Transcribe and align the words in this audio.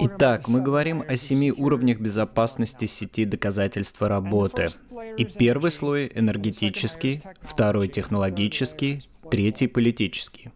Итак, 0.00 0.48
мы 0.48 0.60
говорим 0.60 1.04
о 1.06 1.16
семи 1.16 1.52
уровнях 1.52 2.00
безопасности 2.00 2.86
сети 2.86 3.24
доказательства 3.24 4.08
работы. 4.08 4.68
И 5.16 5.24
первый 5.24 5.70
слой— 5.70 6.10
энергетический, 6.14 7.22
второй— 7.40 7.88
технологический, 7.88 9.02
третий— 9.30 9.66
политический. 9.68 10.50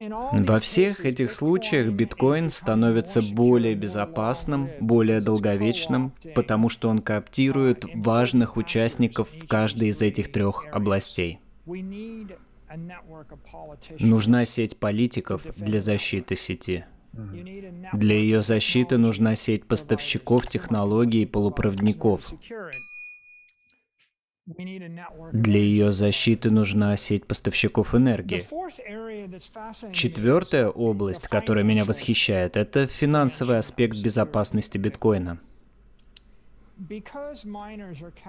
Во 0.00 0.60
всех 0.60 1.06
этих 1.06 1.30
случаях 1.30 1.92
биткоин 1.92 2.50
становится 2.50 3.22
более 3.22 3.74
безопасным, 3.74 4.68
более 4.80 5.20
долговечным, 5.20 6.12
потому 6.34 6.68
что 6.68 6.88
он 6.88 7.00
кооптирует 7.00 7.84
важных 7.94 8.56
участников 8.56 9.28
в 9.30 9.46
каждой 9.46 9.88
из 9.88 10.02
этих 10.02 10.30
трех 10.30 10.66
областей. 10.72 11.40
Нужна 13.98 14.44
сеть 14.44 14.76
политиков 14.78 15.42
для 15.56 15.80
защиты 15.80 16.36
сети. 16.36 16.84
Для 17.92 18.16
ее 18.16 18.42
защиты 18.42 18.98
нужна 18.98 19.36
сеть 19.36 19.66
поставщиков 19.66 20.46
технологий 20.46 21.22
и 21.22 21.26
полупроводников. 21.26 22.32
Для 24.46 25.58
ее 25.58 25.92
защиты 25.92 26.50
нужна 26.50 26.96
сеть 26.96 27.26
поставщиков 27.26 27.94
энергии. 27.94 28.42
Четвертая 29.92 30.68
область, 30.68 31.28
которая 31.28 31.64
меня 31.64 31.84
восхищает, 31.84 32.56
это 32.56 32.86
финансовый 32.86 33.58
аспект 33.58 33.96
безопасности 33.96 34.76
биткоина. 34.76 35.40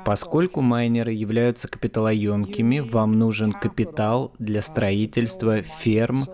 Поскольку 0.06 0.62
майнеры 0.62 1.12
являются 1.12 1.68
капиталоемкими, 1.68 2.80
вам 2.80 3.18
нужен 3.18 3.52
капитал 3.52 4.34
для 4.40 4.62
строительства 4.62 5.62
ферм 5.64 6.26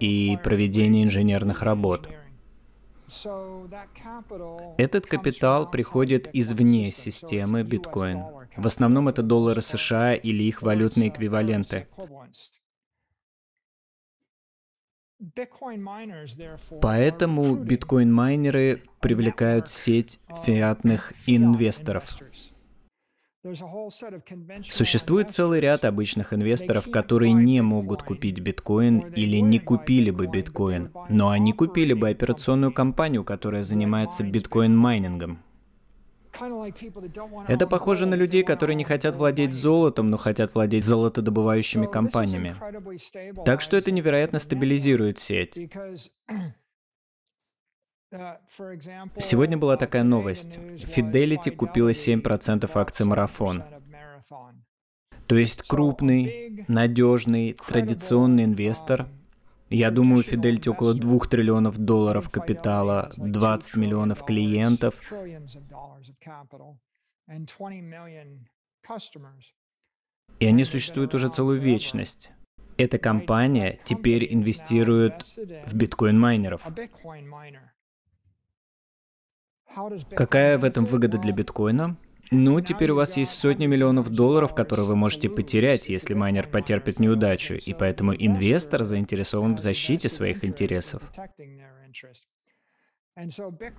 и 0.00 0.38
проведения 0.42 1.04
инженерных 1.04 1.62
работ. 1.62 2.08
Этот 4.78 5.06
капитал 5.06 5.70
приходит 5.70 6.30
извне 6.32 6.92
системы 6.92 7.62
биткоин. 7.62 8.24
В 8.56 8.66
основном 8.66 9.08
это 9.08 9.22
доллары 9.22 9.62
США 9.62 10.14
или 10.14 10.44
их 10.44 10.62
валютные 10.62 11.08
эквиваленты. 11.08 11.88
Поэтому 16.80 17.56
биткоин-майнеры 17.56 18.82
привлекают 19.00 19.68
сеть 19.68 20.18
фиатных 20.44 21.12
инвесторов. 21.26 22.16
Существует 24.62 25.30
целый 25.30 25.60
ряд 25.60 25.86
обычных 25.86 26.34
инвесторов, 26.34 26.90
которые 26.90 27.32
не 27.32 27.62
могут 27.62 28.02
купить 28.02 28.38
биткоин 28.38 28.98
или 28.98 29.38
не 29.38 29.58
купили 29.58 30.10
бы 30.10 30.26
биткоин, 30.26 30.92
но 31.08 31.30
они 31.30 31.54
купили 31.54 31.94
бы 31.94 32.10
операционную 32.10 32.72
компанию, 32.72 33.24
которая 33.24 33.62
занимается 33.62 34.24
биткоин-майнингом. 34.24 35.42
Это 37.48 37.66
похоже 37.66 38.06
на 38.06 38.14
людей, 38.14 38.42
которые 38.42 38.76
не 38.76 38.84
хотят 38.84 39.16
владеть 39.16 39.52
золотом, 39.52 40.10
но 40.10 40.16
хотят 40.16 40.54
владеть 40.54 40.84
золотодобывающими 40.84 41.86
компаниями. 41.86 42.54
Так 43.44 43.60
что 43.62 43.76
это 43.76 43.90
невероятно 43.90 44.38
стабилизирует 44.38 45.18
сеть. 45.18 45.58
Сегодня 48.10 49.56
была 49.56 49.76
такая 49.76 50.02
новость. 50.02 50.56
Fidelity 50.56 51.50
купила 51.50 51.90
7% 51.90 52.68
акций 52.74 53.06
Марафон. 53.06 53.62
То 55.26 55.36
есть 55.36 55.62
крупный, 55.62 56.64
надежный, 56.66 57.56
традиционный 57.68 58.44
инвестор. 58.44 59.06
Я 59.68 59.92
думаю, 59.92 60.24
Fidelity 60.24 60.68
около 60.68 60.94
2 60.94 61.18
триллионов 61.28 61.78
долларов 61.78 62.28
капитала, 62.30 63.12
20 63.16 63.76
миллионов 63.76 64.24
клиентов. 64.24 64.94
И 70.40 70.46
они 70.46 70.64
существуют 70.64 71.14
уже 71.14 71.28
целую 71.28 71.60
вечность. 71.60 72.32
Эта 72.76 72.98
компания 72.98 73.78
теперь 73.84 74.34
инвестирует 74.34 75.22
в 75.66 75.76
биткоин-майнеров. 75.76 76.62
Какая 80.16 80.58
в 80.58 80.64
этом 80.64 80.84
выгода 80.84 81.18
для 81.18 81.32
биткоина? 81.32 81.96
Ну, 82.32 82.60
теперь 82.60 82.90
у 82.90 82.94
вас 82.94 83.16
есть 83.16 83.32
сотни 83.32 83.66
миллионов 83.66 84.08
долларов, 84.08 84.54
которые 84.54 84.86
вы 84.86 84.94
можете 84.94 85.28
потерять, 85.28 85.88
если 85.88 86.14
майнер 86.14 86.48
потерпит 86.48 87.00
неудачу, 87.00 87.54
и 87.54 87.74
поэтому 87.74 88.14
инвестор 88.14 88.84
заинтересован 88.84 89.56
в 89.56 89.58
защите 89.58 90.08
своих 90.08 90.44
интересов. 90.44 91.02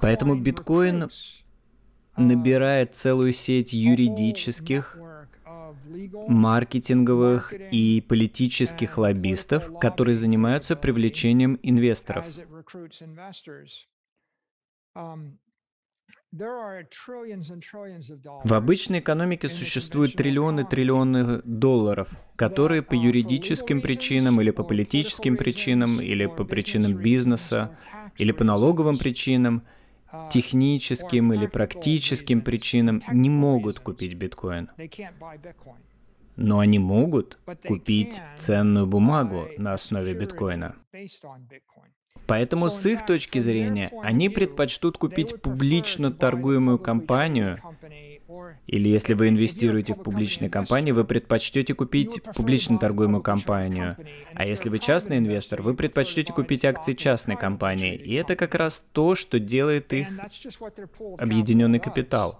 Поэтому 0.01 0.35
биткоин 0.35 1.09
набирает 2.17 2.95
целую 2.95 3.31
сеть 3.31 3.71
юридических, 3.71 4.97
маркетинговых 6.27 7.53
и 7.53 8.01
политических 8.01 8.97
лоббистов, 8.97 9.71
которые 9.79 10.15
занимаются 10.15 10.75
привлечением 10.75 11.57
инвесторов. 11.63 12.25
В 18.43 18.53
обычной 18.53 18.99
экономике 18.99 19.49
существуют 19.49 20.15
триллионы 20.15 20.65
триллионы 20.65 21.41
долларов, 21.43 22.09
которые 22.37 22.81
по 22.81 22.93
юридическим 22.93 23.81
причинам 23.81 24.39
или 24.39 24.51
по 24.51 24.63
политическим 24.63 25.35
причинам, 25.35 25.99
или 25.99 26.27
по 26.27 26.45
причинам 26.45 26.93
бизнеса, 26.93 27.77
или 28.17 28.31
по 28.31 28.45
налоговым 28.45 28.97
причинам, 28.97 29.63
uh, 30.13 30.29
техническим 30.31 31.33
или 31.33 31.47
практическим 31.47 32.41
причинам 32.41 33.01
не 33.11 33.29
могут 33.29 33.81
купить 33.81 34.13
биткоин. 34.13 34.69
Но 36.37 36.59
они 36.59 36.79
могут 36.79 37.39
купить 37.67 38.21
ценную 38.37 38.87
бумагу 38.87 39.47
на 39.57 39.73
основе 39.73 40.13
биткоина. 40.13 40.75
Поэтому 42.31 42.69
с 42.69 42.85
их 42.85 43.05
точки 43.05 43.39
зрения 43.39 43.91
они 44.01 44.29
предпочтут 44.29 44.97
купить 44.97 45.41
публично 45.41 46.13
торгуемую 46.13 46.79
компанию, 46.79 47.59
или 48.67 48.87
если 48.87 49.15
вы 49.15 49.27
инвестируете 49.27 49.95
в 49.95 50.01
публичные 50.01 50.49
компании, 50.49 50.93
вы 50.93 51.03
предпочтете 51.03 51.73
купить 51.73 52.23
публично 52.33 52.77
торгуемую 52.77 53.21
компанию. 53.21 53.97
А 54.33 54.45
если 54.45 54.69
вы 54.69 54.79
частный 54.79 55.17
инвестор, 55.17 55.61
вы 55.61 55.73
предпочтете 55.73 56.31
купить 56.31 56.63
акции 56.63 56.93
частной 56.93 57.35
компании. 57.35 57.95
И 57.95 58.13
это 58.13 58.37
как 58.37 58.55
раз 58.55 58.79
то, 58.93 59.15
что 59.15 59.37
делает 59.37 59.91
их 59.91 60.07
объединенный 61.17 61.79
капитал. 61.79 62.39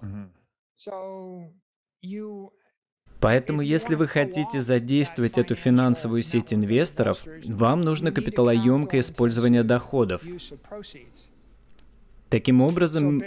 Поэтому, 3.22 3.62
если 3.62 3.96
вы 3.96 4.08
хотите 4.08 4.62
задействовать 4.62 5.38
эту 5.38 5.56
финансовую 5.56 6.24
сеть 6.24 6.54
инвесторов, 6.54 7.24
вам 7.46 7.82
нужно 7.82 8.12
капиталоемкое 8.12 9.02
использование 9.02 9.64
доходов. 9.64 10.22
Таким 12.30 12.62
образом, 12.62 13.20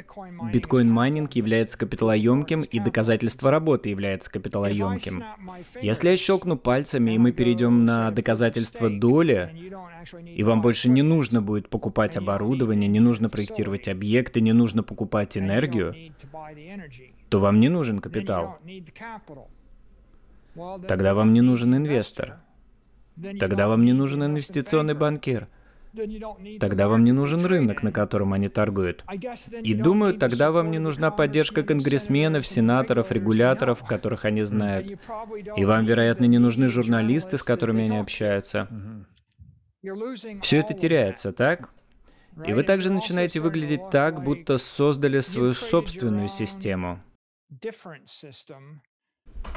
биткоин-майнинг 0.51 1.33
является 1.35 1.77
капиталоемким, 1.77 2.63
и 2.63 2.81
доказательство 2.81 3.51
работы 3.51 3.91
является 3.91 4.31
капиталоемким. 4.31 5.23
Если 5.83 6.09
я 6.09 6.17
щелкну 6.17 6.57
пальцами, 6.57 7.13
и 7.13 7.19
мы 7.19 7.33
перейдем 7.33 7.85
на 7.85 8.11
доказательство 8.11 8.89
доли, 8.89 9.71
и 10.25 10.43
вам 10.43 10.63
больше 10.63 10.89
не 10.89 11.03
нужно 11.03 11.43
будет 11.43 11.69
покупать 11.69 12.17
оборудование, 12.17 12.89
не 12.89 13.01
нужно 13.01 13.29
проектировать 13.29 13.89
объекты, 13.89 14.41
не 14.41 14.55
нужно 14.55 14.83
покупать 14.83 15.37
энергию, 15.37 15.95
то 17.29 17.41
вам 17.41 17.61
не 17.61 17.69
нужен 17.69 17.99
капитал. 17.99 18.59
Тогда 20.89 21.15
вам 21.15 21.33
не 21.33 21.41
нужен 21.41 21.75
инвестор. 21.77 22.41
Тогда 23.39 23.69
вам 23.69 23.85
не 23.85 23.93
нужен 23.93 24.25
инвестиционный 24.25 24.95
банкир. 24.95 25.49
Тогда 26.59 26.89
вам 26.89 27.05
не 27.05 27.13
нужен 27.13 27.45
рынок, 27.45 27.83
на 27.83 27.93
котором 27.93 28.33
они 28.33 28.49
торгуют. 28.49 29.05
И 29.63 29.75
думаю, 29.75 30.15
тогда 30.15 30.51
вам 30.51 30.71
не 30.71 30.79
нужна 30.79 31.11
поддержка 31.11 31.63
конгрессменов, 31.63 32.47
сенаторов, 32.47 33.13
регуляторов, 33.13 33.85
которых 33.87 34.25
они 34.25 34.43
знают. 34.43 34.99
И 35.57 35.65
вам, 35.65 35.85
вероятно, 35.85 36.25
не 36.25 36.39
нужны 36.39 36.67
журналисты, 36.69 37.39
с 37.39 37.43
которыми 37.43 37.85
они 37.85 37.99
общаются. 37.99 38.69
Все 40.43 40.59
это 40.59 40.75
теряется, 40.75 41.33
так? 41.33 41.71
И 42.45 42.53
вы 42.53 42.65
также 42.65 42.91
начинаете 42.91 43.39
выглядеть 43.39 43.91
так, 43.91 44.25
будто 44.25 44.59
создали 44.59 45.21
свою 45.21 45.55
собственную 45.55 46.29
систему. 46.29 47.01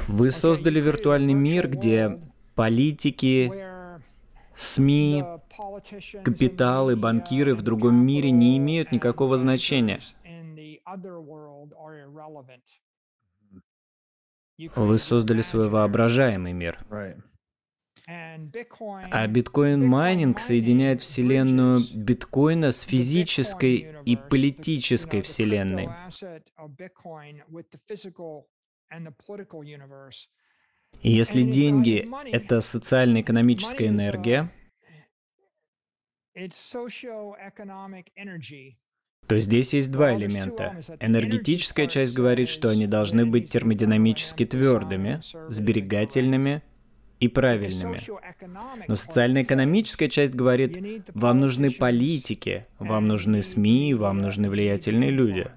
Вы 0.06 0.30
создали 0.30 0.80
виртуальный 0.80 1.34
мир, 1.34 1.68
где 1.68 2.20
политики, 2.54 3.52
СМИ, 4.56 5.22
капиталы, 6.24 6.96
банкиры 6.96 7.54
в 7.54 7.62
другом 7.62 7.94
мире 7.94 8.30
не 8.30 8.58
имеют 8.58 8.90
никакого 8.90 9.36
значения. 9.36 10.00
Вы 14.74 14.98
создали 14.98 15.42
свой 15.42 15.68
воображаемый 15.68 16.52
мир. 16.52 16.84
А 18.08 19.26
биткоин-майнинг 19.26 20.38
соединяет 20.38 21.02
вселенную 21.02 21.80
биткоина 21.94 22.72
с 22.72 22.80
физической 22.80 24.02
и 24.04 24.16
политической 24.16 25.20
вселенной. 25.20 25.90
И 31.02 31.10
если 31.10 31.42
деньги— 31.42 32.08
это 32.32 32.60
социально-экономическая 32.60 33.88
энергия, 33.88 34.50
то 39.26 39.38
здесь 39.38 39.74
есть 39.74 39.90
два 39.90 40.14
элемента. 40.14 40.80
Энергетическая 41.00 41.86
часть 41.86 42.14
говорит, 42.14 42.48
что 42.48 42.70
они 42.70 42.86
должны 42.86 43.26
быть 43.26 43.50
термодинамически 43.50 44.46
твердыми, 44.46 45.20
сберегательными 45.50 46.62
и 47.20 47.28
правильными. 47.28 47.98
Но 48.86 48.96
социально-экономическая 48.96 50.08
часть 50.08 50.34
говорит, 50.34 51.04
вам 51.12 51.40
нужны 51.40 51.70
политики, 51.70 52.66
вам 52.78 53.06
нужны 53.06 53.42
СМИ, 53.42 53.94
вам 53.94 54.18
нужны 54.18 54.48
влиятельные 54.48 55.10
люди. 55.10 55.50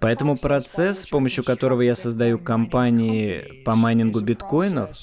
Поэтому 0.00 0.36
процесс, 0.36 1.02
с 1.02 1.06
помощью 1.06 1.44
которого 1.44 1.82
я 1.82 1.94
создаю 1.94 2.38
компании 2.38 3.62
по 3.64 3.76
майнингу 3.76 4.20
биткоинов, 4.20 4.96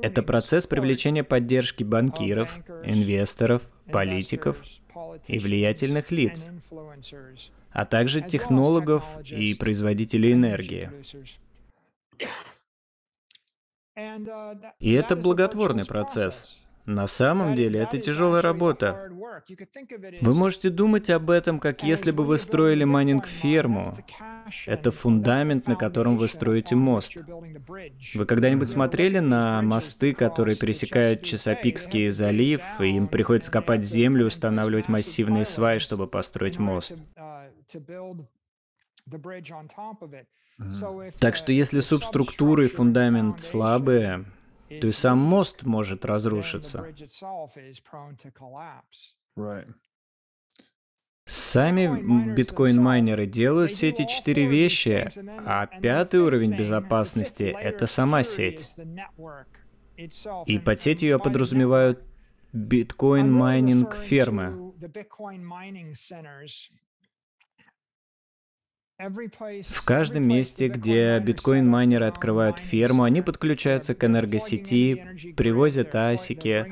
это 0.00 0.22
процесс 0.22 0.66
привлечения 0.66 1.22
поддержки 1.22 1.84
банкиров, 1.84 2.58
инвесторов, 2.84 3.62
политиков 3.90 4.56
и 5.26 5.38
влиятельных 5.38 6.10
лиц, 6.10 6.46
а 7.70 7.84
также 7.84 8.22
технологов 8.22 9.04
и 9.30 9.54
производителей 9.54 10.32
энергии. 10.32 10.90
И 14.78 14.92
это 14.92 15.16
благотворный 15.16 15.84
процесс. 15.84 16.61
На 16.86 17.06
самом 17.06 17.54
деле 17.54 17.80
это 17.80 17.98
тяжелая 17.98 18.42
работа. 18.42 19.08
Вы 20.20 20.34
можете 20.34 20.70
думать 20.70 21.10
об 21.10 21.30
этом, 21.30 21.60
как 21.60 21.82
если 21.82 22.10
бы 22.10 22.24
вы 22.24 22.38
строили 22.38 22.84
майнинг-ферму. 22.84 23.96
Это 24.66 24.90
фундамент, 24.90 25.68
на 25.68 25.76
котором 25.76 26.16
вы 26.16 26.28
строите 26.28 26.74
мост. 26.74 27.16
Вы 28.14 28.26
когда-нибудь 28.26 28.68
смотрели 28.68 29.20
на 29.20 29.62
мосты, 29.62 30.12
которые 30.12 30.56
пересекают 30.56 31.22
Чесопикский 31.22 32.08
залив, 32.08 32.62
и 32.80 32.96
им 32.96 33.08
приходится 33.08 33.50
копать 33.50 33.84
землю, 33.84 34.26
устанавливать 34.26 34.88
массивные 34.88 35.44
сваи, 35.44 35.78
чтобы 35.78 36.06
построить 36.08 36.58
мост? 36.58 36.96
Так 41.20 41.36
что 41.36 41.52
если 41.52 41.80
субструктура 41.80 42.64
и 42.64 42.68
фундамент 42.68 43.40
слабые, 43.40 44.24
то 44.80 44.86
и 44.86 44.92
сам 44.92 45.18
мост 45.18 45.62
может 45.62 46.04
разрушиться. 46.04 46.86
Сами 51.24 52.34
биткоин-майнеры 52.34 53.26
делают 53.26 53.72
все 53.72 53.90
эти 53.90 54.06
четыре 54.06 54.46
вещи, 54.46 55.08
а 55.46 55.66
пятый 55.66 56.20
уровень 56.20 56.56
безопасности— 56.56 57.44
это 57.60 57.86
сама 57.86 58.22
сеть. 58.22 58.74
И 60.46 60.58
под 60.58 60.80
сетью 60.80 61.10
я 61.10 61.18
подразумеваю 61.18 61.98
биткоин-майнинг 62.52 63.94
фермы. 63.96 64.72
В 69.02 69.84
каждом 69.84 70.28
месте, 70.28 70.68
где 70.68 71.18
биткоин-майнеры 71.18 72.06
открывают 72.06 72.58
ферму, 72.58 73.02
они 73.02 73.22
подключаются 73.22 73.94
к 73.94 74.04
энергосети, 74.04 75.34
привозят 75.36 75.94
асики, 75.94 76.66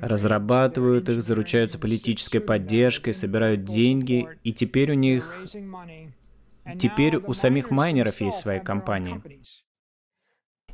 разрабатывают 0.00 1.08
их, 1.08 1.22
заручаются 1.22 1.78
политической 1.78 2.38
поддержкой, 2.40 3.14
собирают 3.14 3.64
деньги, 3.64 4.28
и 4.44 4.52
теперь 4.52 4.92
у 4.92 4.94
них... 4.94 5.44
Теперь 6.78 7.16
у 7.16 7.32
самих 7.32 7.70
майнеров 7.70 8.20
есть 8.20 8.38
свои 8.38 8.60
компании. 8.60 9.20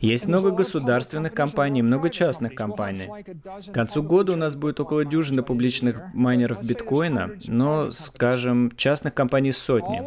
Есть 0.01 0.27
много 0.27 0.51
государственных 0.51 1.35
компаний, 1.35 1.83
много 1.83 2.11
частных 2.11 2.55
компаний. 2.55 3.09
К 3.69 3.73
концу 3.73 4.03
года 4.03 4.33
у 4.33 4.37
нас 4.37 4.57
будет 4.57 4.81
около 4.81 5.05
дюжины 5.05 5.43
публичных 5.43 6.15
майнеров 6.15 6.67
биткоина, 6.67 7.33
но, 7.47 7.91
скажем, 7.93 8.73
частных 8.77 9.15
компаний 9.15 9.53
сотни. 9.53 10.03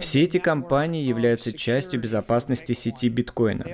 Все 0.00 0.22
эти 0.22 0.38
компании 0.38 1.04
являются 1.04 1.52
частью 1.52 2.00
безопасности 2.00 2.72
сети 2.72 3.08
биткоина. 3.08 3.66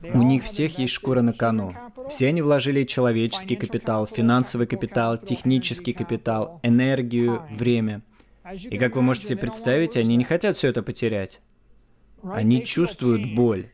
У 0.00 0.22
них 0.22 0.44
всех 0.44 0.78
есть 0.78 0.92
шкура 0.92 1.22
на 1.22 1.32
кону. 1.32 1.72
Все 2.08 2.28
они 2.28 2.40
вложили 2.40 2.84
человеческий 2.84 3.56
капитал, 3.56 4.06
финансовый 4.06 4.68
капитал, 4.68 5.18
технический 5.18 5.92
капитал, 5.92 6.60
энергию, 6.62 7.42
время. 7.50 8.02
И 8.54 8.78
как 8.78 8.94
вы 8.94 9.02
можете 9.02 9.26
себе 9.26 9.38
представить, 9.38 9.96
они 9.96 10.14
не 10.16 10.24
хотят 10.24 10.56
все 10.56 10.68
это 10.68 10.84
потерять. 10.84 11.40
Они 12.22 12.64
чувствуют 12.64 13.34
боль. 13.34 13.66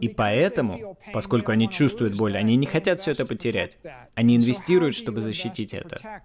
И 0.00 0.08
поэтому, 0.08 0.96
поскольку 1.12 1.52
они 1.52 1.68
чувствуют 1.68 2.16
боль, 2.16 2.36
они 2.36 2.56
не 2.56 2.66
хотят 2.66 3.00
все 3.00 3.12
это 3.12 3.24
потерять. 3.24 3.78
Они 4.14 4.36
инвестируют, 4.36 4.96
чтобы 4.96 5.20
защитить 5.20 5.74
это. 5.74 6.22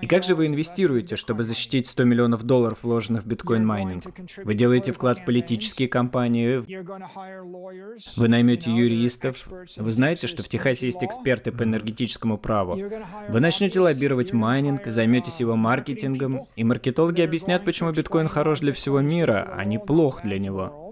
И 0.00 0.06
как 0.06 0.24
же 0.24 0.34
вы 0.34 0.46
инвестируете, 0.46 1.16
чтобы 1.16 1.42
защитить 1.42 1.86
100 1.86 2.04
миллионов 2.04 2.42
долларов, 2.44 2.78
вложенных 2.82 3.24
в 3.24 3.26
биткоин-майнинг? 3.26 4.04
Вы 4.44 4.54
делаете 4.54 4.92
вклад 4.92 5.18
в 5.18 5.24
политические 5.24 5.88
компании, 5.88 6.64
вы 8.16 8.28
наймете 8.28 8.70
юристов, 8.70 9.46
вы 9.76 9.92
знаете, 9.92 10.26
что 10.26 10.42
в 10.42 10.48
Техасе 10.48 10.86
есть 10.86 11.04
эксперты 11.04 11.52
по 11.52 11.62
энергетическому 11.62 12.38
праву. 12.38 12.78
Вы 13.28 13.40
начнете 13.40 13.80
лоббировать 13.80 14.32
майнинг, 14.32 14.86
займетесь 14.86 15.40
его 15.40 15.56
маркетингом, 15.56 16.46
и 16.56 16.64
маркетологи 16.64 17.20
объяснят, 17.20 17.64
почему 17.64 17.92
биткоин 17.92 18.28
хорош 18.28 18.60
для 18.60 18.72
всего 18.72 19.00
мира, 19.00 19.52
а 19.56 19.64
не 19.64 19.78
плох 19.78 20.22
для 20.22 20.38
него. 20.38 20.83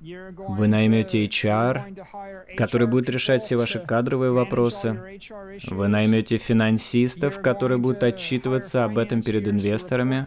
Вы 0.00 0.66
наймете 0.66 1.24
HR, 1.24 2.56
который 2.56 2.86
будет 2.86 3.10
решать 3.10 3.42
все 3.42 3.56
ваши 3.56 3.80
кадровые 3.80 4.32
вопросы. 4.32 5.20
Вы 5.68 5.88
наймете 5.88 6.38
финансистов, 6.38 7.42
которые 7.42 7.78
будут 7.78 8.02
отчитываться 8.02 8.84
об 8.84 8.96
этом 8.96 9.22
перед 9.22 9.46
инвесторами. 9.46 10.26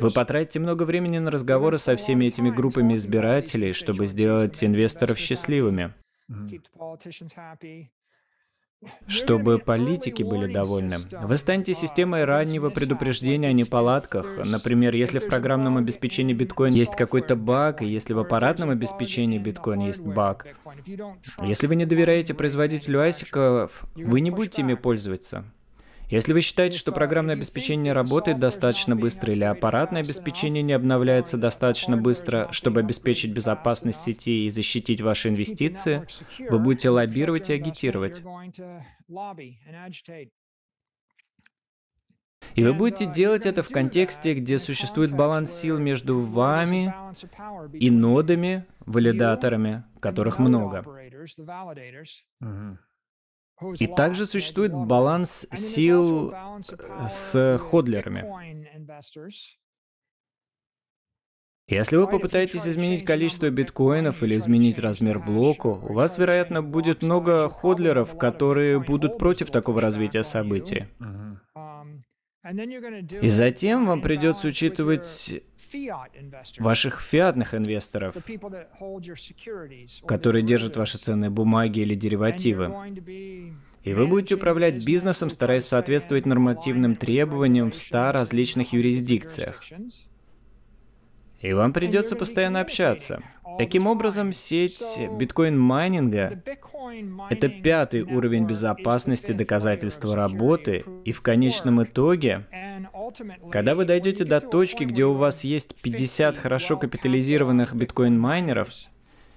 Вы 0.00 0.10
потратите 0.10 0.60
много 0.60 0.82
времени 0.82 1.18
на 1.18 1.30
разговоры 1.30 1.78
со 1.78 1.96
всеми 1.96 2.26
этими 2.26 2.50
группами 2.50 2.94
избирателей, 2.96 3.72
чтобы 3.72 4.06
сделать 4.06 4.62
инвесторов 4.62 5.18
счастливыми 5.18 5.94
чтобы 9.06 9.58
политики 9.58 10.22
были 10.22 10.52
довольны. 10.52 10.96
Вы 11.22 11.36
станете 11.36 11.74
системой 11.74 12.24
раннего 12.24 12.70
предупреждения 12.70 13.48
о 13.48 13.52
неполадках. 13.52 14.38
Например, 14.44 14.94
если 14.94 15.18
в 15.18 15.28
программном 15.28 15.76
обеспечении 15.76 16.32
биткоин 16.32 16.72
есть 16.72 16.96
какой-то 16.96 17.36
баг, 17.36 17.82
и 17.82 17.86
если 17.86 18.14
в 18.14 18.18
аппаратном 18.18 18.70
обеспечении 18.70 19.38
биткоин 19.38 19.80
есть 19.80 20.06
баг. 20.06 20.46
Если 21.42 21.66
вы 21.66 21.76
не 21.76 21.84
доверяете 21.84 22.34
производителю 22.34 23.02
асиков, 23.02 23.84
вы 23.94 24.20
не 24.20 24.30
будете 24.30 24.62
ими 24.62 24.74
пользоваться. 24.74 25.44
Если 26.10 26.32
вы 26.32 26.40
считаете, 26.40 26.76
что 26.76 26.90
программное 26.90 27.36
обеспечение 27.36 27.92
работает 27.92 28.38
достаточно 28.38 28.96
быстро 28.96 29.32
или 29.32 29.44
аппаратное 29.44 30.02
обеспечение 30.02 30.62
не 30.62 30.72
обновляется 30.72 31.38
достаточно 31.38 31.96
быстро, 31.96 32.48
чтобы 32.50 32.80
обеспечить 32.80 33.32
безопасность 33.32 34.02
сети 34.02 34.46
и 34.46 34.50
защитить 34.50 35.00
ваши 35.00 35.28
инвестиции, 35.28 36.06
вы 36.50 36.58
будете 36.58 36.90
лоббировать 36.90 37.50
и 37.50 37.52
агитировать. 37.52 38.22
И 42.56 42.64
вы 42.64 42.74
будете 42.74 43.06
делать 43.06 43.46
это 43.46 43.62
в 43.62 43.68
контексте, 43.68 44.34
где 44.34 44.58
существует 44.58 45.14
баланс 45.14 45.52
сил 45.52 45.78
между 45.78 46.20
вами 46.20 46.92
и 47.74 47.90
нодами, 47.90 48.66
валидаторами, 48.80 49.84
которых 50.00 50.40
много. 50.40 50.84
И 53.78 53.86
также 53.86 54.26
существует 54.26 54.72
баланс 54.72 55.46
сил 55.52 56.34
с 57.08 57.58
ходлерами. 57.58 58.24
Если 61.68 61.96
вы 61.96 62.08
попытаетесь 62.08 62.66
изменить 62.66 63.04
количество 63.04 63.48
биткоинов 63.48 64.24
или 64.24 64.36
изменить 64.36 64.80
размер 64.80 65.20
блока, 65.20 65.68
у 65.68 65.92
вас, 65.92 66.18
вероятно, 66.18 66.64
будет 66.64 67.02
много 67.02 67.48
ходлеров, 67.48 68.18
которые 68.18 68.80
будут 68.80 69.18
против 69.18 69.52
такого 69.52 69.80
развития 69.80 70.24
событий. 70.24 70.88
И 72.42 73.28
затем 73.28 73.86
вам 73.86 74.00
придется 74.00 74.48
учитывать 74.48 75.42
ваших 76.58 77.00
фиатных 77.00 77.54
инвесторов, 77.54 78.16
которые 80.06 80.42
держат 80.42 80.76
ваши 80.76 80.98
ценные 80.98 81.30
бумаги 81.30 81.80
или 81.80 81.94
деривативы. 81.94 82.74
И 83.82 83.94
вы 83.94 84.06
будете 84.06 84.36
управлять 84.36 84.84
бизнесом, 84.84 85.30
стараясь 85.30 85.66
соответствовать 85.66 86.26
нормативным 86.26 86.96
требованиям 86.96 87.70
в 87.70 87.76
100 87.76 88.12
различных 88.12 88.72
юрисдикциях. 88.72 89.62
И 91.40 91.52
вам 91.52 91.72
придется 91.72 92.16
постоянно 92.16 92.60
общаться. 92.60 93.22
Таким 93.60 93.86
образом, 93.86 94.32
сеть 94.32 94.82
биткоин-майнинга— 95.18 96.42
это 97.28 97.48
пятый 97.50 98.00
уровень 98.00 98.46
безопасности 98.46 99.32
доказательства 99.32 100.16
работы, 100.16 100.82
и 101.04 101.12
в 101.12 101.20
конечном 101.20 101.82
итоге, 101.82 102.46
когда 103.52 103.74
вы 103.74 103.84
дойдете 103.84 104.24
до 104.24 104.40
точки, 104.40 104.84
где 104.84 105.04
у 105.04 105.12
вас 105.12 105.44
есть 105.44 105.78
50 105.82 106.38
хорошо 106.38 106.78
капитализированных 106.78 107.74
биткоин-майнеров, 107.74 108.70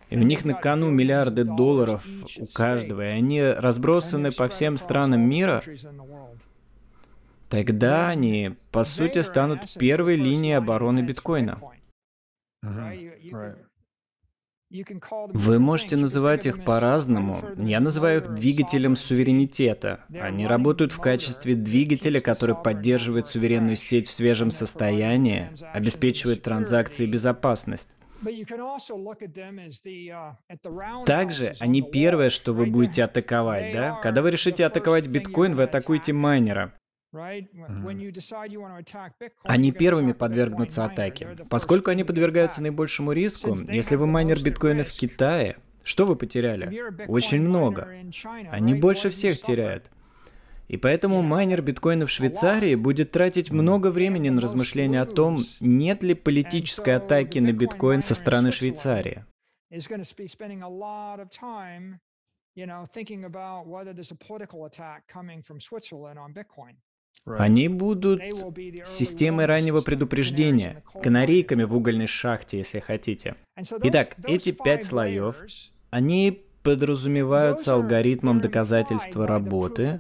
и 0.10 0.16
у 0.16 0.22
них 0.22 0.46
на 0.46 0.54
кону 0.54 0.90
миллиарды 0.90 1.44
долларов 1.44 2.06
у 2.40 2.46
каждого, 2.46 3.02
и 3.02 3.12
они 3.12 3.44
разбросаны 3.44 4.32
по 4.32 4.48
всем 4.48 4.78
странам 4.78 5.20
мира, 5.20 5.62
тогда 7.50 8.08
они, 8.08 8.56
по 8.72 8.86
сути, 8.86 9.22
станут 9.22 9.74
первой 9.78 10.16
линией 10.16 10.54
обороны 10.54 11.02
биткоина. 11.02 11.60
Вы 15.34 15.60
можете 15.60 15.98
называть 15.98 16.46
их 16.46 16.64
по-разному. 16.64 17.38
Я 17.58 17.80
называю 17.80 18.22
их 18.22 18.34
двигателем 18.34 18.96
суверенитета. 18.96 20.06
Они 20.20 20.48
работают 20.48 20.92
в 20.92 21.00
качестве 21.00 21.56
двигателя, 21.56 22.20
который 22.20 22.56
поддерживает 22.56 23.28
суверенную 23.28 23.76
сеть 23.76 24.08
в 24.08 24.14
свежем 24.14 24.52
состоянии, 24.52 25.50
обеспечивает 25.74 26.42
транзакции 26.42 27.04
и 27.04 27.08
безопасность. 27.08 27.90
Также 31.06 31.56
они 31.60 31.82
первое, 31.82 32.30
что 32.30 32.54
вы 32.54 32.66
будете 32.66 33.04
атаковать, 33.04 33.74
да? 33.74 34.00
Когда 34.02 34.22
вы 34.22 34.32
решите 34.32 34.66
атаковать 34.66 35.08
биткоин, 35.08 35.56
вы 35.56 35.64
атакуете 35.64 36.14
майнера. 36.14 36.74
Они 39.44 39.72
первыми 39.72 40.14
подвергнутся 40.14 40.86
атаке. 40.86 41.38
Поскольку 41.50 41.92
они 41.92 42.04
подвергаются 42.04 42.62
наибольшему 42.62 43.12
риску, 43.12 43.56
если 43.70 43.96
вы 43.96 44.08
майнер 44.08 44.42
биткоина 44.42 44.84
в 44.84 44.92
Китае, 44.92 45.58
что 45.84 46.06
вы 46.06 46.16
потеряли? 46.16 47.08
Очень 47.08 47.42
много. 47.42 47.88
Они 48.50 48.74
больше 48.74 49.10
всех 49.10 49.40
теряют. 49.40 49.92
И 50.68 50.78
поэтому 50.78 51.22
майнер 51.22 51.62
биткоина 51.62 52.08
в 52.08 52.10
Швейцарии 52.10 52.76
будет 52.76 53.12
тратить 53.12 53.52
много 53.52 53.92
времени 53.92 54.30
на 54.30 54.42
размышления 54.42 55.02
о 55.02 55.06
том, 55.06 55.44
нет 55.60 56.04
ли 56.04 56.14
политической 56.16 56.96
атаки 56.96 57.40
на 57.40 57.52
биткоин 57.52 58.02
со 58.02 58.16
стороны 58.16 58.52
Швейцарии. 58.52 59.26
Они 67.26 67.70
будут 67.70 68.22
системой 68.86 69.46
раннего 69.46 69.82
предупреждения, 69.82 70.84
канарейками 71.02 71.64
в 71.64 71.76
угольной 71.76 72.08
шахте, 72.08 72.58
если 72.58 72.80
хотите. 72.80 73.36
Итак, 73.84 74.16
эти 74.26 74.52
пять 74.52 74.86
слоев, 74.86 75.38
они 75.90 76.44
подразумеваются 76.64 77.74
алгоритмом 77.74 78.42
доказательства 78.42 79.28
работы, 79.28 80.00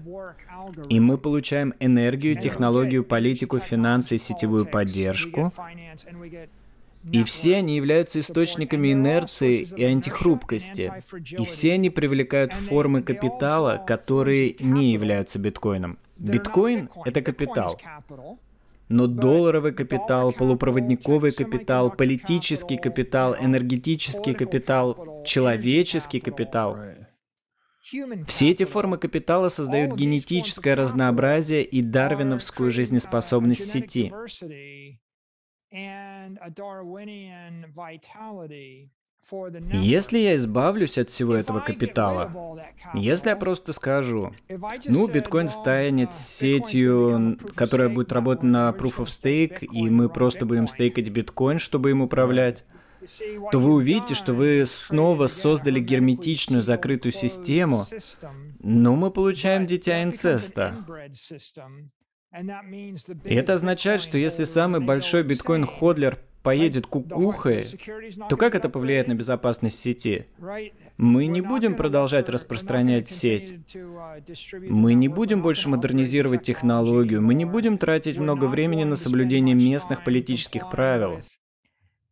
и 0.89 0.99
мы 0.99 1.17
получаем 1.17 1.73
энергию, 1.79 2.37
технологию, 2.37 3.03
политику, 3.03 3.59
финансы 3.59 4.15
и 4.15 4.19
сетевую 4.19 4.65
поддержку, 4.65 5.51
и 7.11 7.23
все 7.25 7.57
они 7.57 7.75
являются 7.75 8.21
источниками 8.21 8.93
инерции 8.93 9.67
и 9.75 9.83
антихрупкости. 9.83 10.93
И 11.37 11.43
все 11.43 11.73
они 11.73 11.89
привлекают 11.89 12.53
формы 12.53 13.01
капитала, 13.01 13.83
которые 13.85 14.55
не 14.59 14.93
являются 14.93 15.37
биткоином. 15.37 15.97
Биткоин— 16.23 16.89
это 17.05 17.21
капитал. 17.21 17.79
Но 18.89 19.07
долларовый 19.07 19.73
капитал, 19.73 20.33
полупроводниковый 20.33 21.31
капитал, 21.31 21.91
политический 21.91 22.77
капитал, 22.77 23.35
энергетический 23.39 24.33
капитал, 24.33 25.23
человеческий 25.25 26.19
капитал— 26.19 26.77
все 28.27 28.49
эти 28.49 28.63
формы 28.63 28.97
капитала 28.97 29.49
создают 29.49 29.95
генетическое 29.95 30.73
разнообразие 30.73 31.63
и 31.63 31.81
дарвиновскую 31.81 32.71
жизнеспособность 32.71 33.69
сети. 33.69 34.11
Если 39.71 40.17
я 40.19 40.35
избавлюсь 40.35 40.97
от 40.97 41.09
всего 41.09 41.35
этого 41.35 41.59
капитала, 41.61 42.31
если 42.93 43.29
я 43.29 43.35
просто 43.35 43.73
скажу, 43.73 44.33
ну, 44.85 45.07
биткоин 45.07 45.47
станет 45.47 46.13
сетью, 46.13 47.37
которая 47.55 47.89
будет 47.89 48.11
работать 48.11 48.43
на 48.43 48.69
Proof 48.71 48.97
of 48.97 49.07
Stake, 49.07 49.65
и 49.65 49.89
мы 49.89 50.09
просто 50.09 50.45
будем 50.45 50.67
стейкать 50.67 51.09
биткоин, 51.09 51.59
чтобы 51.59 51.91
им 51.91 52.01
управлять, 52.01 52.65
то 53.51 53.59
вы 53.59 53.73
увидите, 53.73 54.15
что 54.15 54.33
вы 54.33 54.65
снова 54.65 55.27
создали 55.27 55.79
герметичную 55.79 56.63
закрытую 56.63 57.11
систему, 57.11 57.85
но 58.59 58.95
мы 58.95 59.11
получаем 59.11 59.65
дитя 59.65 60.03
инцеста. 60.03 60.85
И 63.23 63.35
это 63.35 63.53
означает, 63.53 64.01
что 64.01 64.17
если 64.17 64.43
самый 64.45 64.81
большой 64.81 65.23
биткоин-ходлер 65.23 66.17
поедет 66.43 66.85
кукухой, 66.85 67.63
то 68.29 68.37
как 68.37 68.53
это 68.53 68.69
повлияет 68.69 69.07
на 69.07 69.15
безопасность 69.15 69.79
сети? 69.79 70.27
Мы 70.97 71.25
не 71.27 71.41
будем 71.41 71.75
продолжать 71.75 72.29
распространять 72.29 73.07
сеть. 73.07 73.55
Мы 74.69 74.93
не 74.93 75.07
будем 75.07 75.41
больше 75.41 75.69
модернизировать 75.69 76.43
технологию. 76.43 77.21
Мы 77.21 77.33
не 77.33 77.45
будем 77.45 77.77
тратить 77.77 78.17
много 78.17 78.45
времени 78.45 78.83
на 78.83 78.95
соблюдение 78.95 79.55
местных 79.55 80.03
политических 80.03 80.69
правил. 80.69 81.19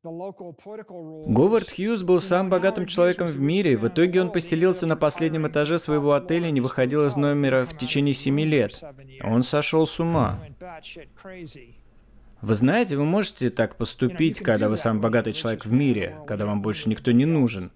Говард 0.03 1.69
Хьюз 1.69 2.01
был 2.01 2.21
самым 2.21 2.49
богатым 2.49 2.87
человеком 2.87 3.27
в 3.27 3.39
мире. 3.39 3.77
В 3.77 3.87
итоге 3.87 4.19
он 4.21 4.31
поселился 4.31 4.87
на 4.87 4.95
последнем 4.95 5.47
этаже 5.47 5.77
своего 5.77 6.13
отеля 6.13 6.47
и 6.47 6.51
не 6.51 6.59
выходил 6.59 7.05
из 7.05 7.15
номера 7.15 7.67
в 7.67 7.77
течение 7.77 8.15
семи 8.15 8.43
лет. 8.43 8.81
Он 9.23 9.43
сошел 9.43 9.85
с 9.85 9.99
ума. 9.99 10.39
Вы 12.41 12.55
знаете, 12.55 12.97
вы 12.97 13.05
можете 13.05 13.49
так 13.49 13.75
поступить, 13.75 14.39
когда 14.39 14.67
вы 14.69 14.77
самый 14.77 14.99
богатый 15.01 15.33
человек 15.33 15.65
в 15.65 15.71
мире, 15.71 16.17
когда 16.27 16.45
вам 16.45 16.61
больше 16.61 16.89
никто 16.89 17.11
не 17.11 17.25
нужен. 17.25 17.71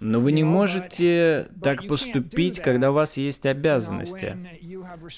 Но 0.00 0.18
вы 0.18 0.32
не 0.32 0.42
можете 0.42 1.46
так 1.62 1.86
поступить, 1.86 2.58
когда 2.58 2.90
у 2.90 2.94
вас 2.94 3.16
есть 3.16 3.46
обязанности. 3.46 4.36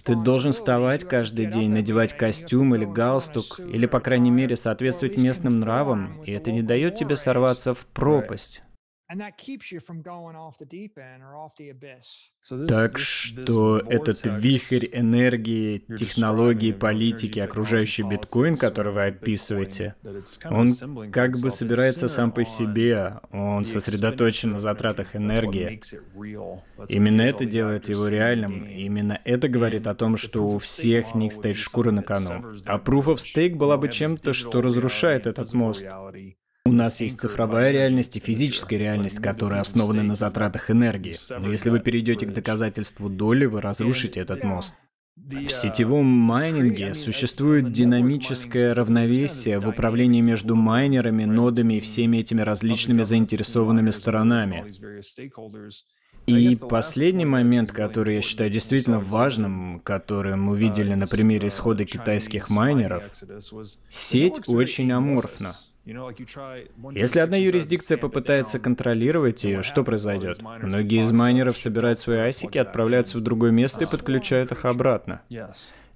Ты 0.02 0.14
должен 0.14 0.52
вставать 0.52 1.04
каждый 1.04 1.46
день, 1.46 1.70
надевать 1.70 2.14
костюм 2.14 2.74
или 2.74 2.84
галстук, 2.84 3.60
или, 3.60 3.86
по 3.86 4.00
крайней 4.00 4.30
мере, 4.30 4.56
соответствовать 4.56 5.16
местным 5.16 5.60
нравам, 5.60 6.22
и 6.24 6.32
это 6.32 6.52
не 6.52 6.60
дает 6.60 6.96
тебе 6.96 7.16
сорваться 7.16 7.72
в 7.72 7.86
пропасть. 7.86 8.62
Так 12.68 12.98
что 12.98 13.78
этот 13.78 14.20
вихрь 14.24 14.88
энергии, 14.92 15.84
технологии, 15.96 16.72
политики, 16.72 17.38
окружающий 17.38 18.02
биткоин, 18.02 18.56
который 18.56 18.92
вы 18.92 19.04
описываете, 19.06 19.94
он 20.50 20.68
как 21.10 21.38
бы 21.38 21.50
собирается 21.50 22.08
сам 22.08 22.32
по 22.32 22.44
себе, 22.44 23.20
он 23.30 23.64
сосредоточен 23.64 24.52
на 24.52 24.58
затратах 24.58 25.14
энергии. 25.14 25.80
Именно 26.88 27.22
это 27.22 27.44
делает 27.44 27.88
его 27.88 28.08
реальным, 28.08 28.64
именно 28.64 29.20
это 29.24 29.48
говорит 29.48 29.86
о 29.86 29.94
том, 29.94 30.16
что 30.16 30.46
у 30.46 30.58
всех 30.58 31.14
них 31.14 31.32
стоит 31.32 31.56
шкура 31.56 31.90
на 31.90 32.02
кону. 32.02 32.54
А 32.64 32.78
Proof 32.78 33.04
of 33.06 33.16
Stake 33.16 33.54
была 33.54 33.76
бы 33.76 33.88
чем-то, 33.90 34.32
что 34.32 34.62
разрушает 34.62 35.26
этот 35.26 35.52
мост. 35.52 35.84
У 36.66 36.72
нас 36.72 37.02
есть 37.02 37.20
цифровая 37.20 37.72
реальность 37.72 38.16
и 38.16 38.20
физическая 38.20 38.78
реальность, 38.78 39.18
которые 39.18 39.60
основаны 39.60 40.02
на 40.02 40.14
затратах 40.14 40.70
энергии. 40.70 41.16
Но 41.38 41.52
если 41.52 41.68
вы 41.68 41.78
перейдете 41.78 42.24
к 42.24 42.32
доказательству 42.32 43.10
доли, 43.10 43.44
вы 43.44 43.60
разрушите 43.60 44.20
этот 44.20 44.44
мост. 44.44 44.74
В 45.16 45.50
сетевом 45.50 46.06
майнинге 46.06 46.94
существует 46.94 47.70
динамическое 47.70 48.74
равновесие 48.74 49.60
в 49.60 49.68
управлении 49.68 50.22
между 50.22 50.56
майнерами, 50.56 51.24
нодами 51.24 51.74
и 51.74 51.80
всеми 51.80 52.18
этими 52.18 52.40
различными 52.40 53.02
заинтересованными 53.02 53.90
сторонами. 53.90 54.64
И 56.26 56.56
последний 56.68 57.26
момент, 57.26 57.72
который 57.72 58.16
я 58.16 58.22
считаю 58.22 58.48
действительно 58.48 58.98
важным, 59.00 59.80
который 59.84 60.36
мы 60.36 60.56
видели 60.56 60.94
на 60.94 61.06
примере 61.06 61.48
исхода 61.48 61.84
китайских 61.84 62.48
майнеров, 62.48 63.04
сеть 63.90 64.48
очень 64.48 64.90
аморфна. 64.92 65.52
Если 65.86 67.18
одна 67.18 67.36
юрисдикция 67.36 67.98
попытается 67.98 68.58
контролировать 68.58 69.44
ее, 69.44 69.62
что 69.62 69.84
произойдет? 69.84 70.40
Многие 70.42 71.02
из 71.02 71.12
майнеров 71.12 71.58
собирают 71.58 71.98
свои 71.98 72.18
асики, 72.18 72.58
отправляются 72.58 73.18
в 73.18 73.20
другое 73.20 73.50
место 73.50 73.84
и 73.84 73.86
подключают 73.86 74.52
их 74.52 74.64
обратно. 74.64 75.22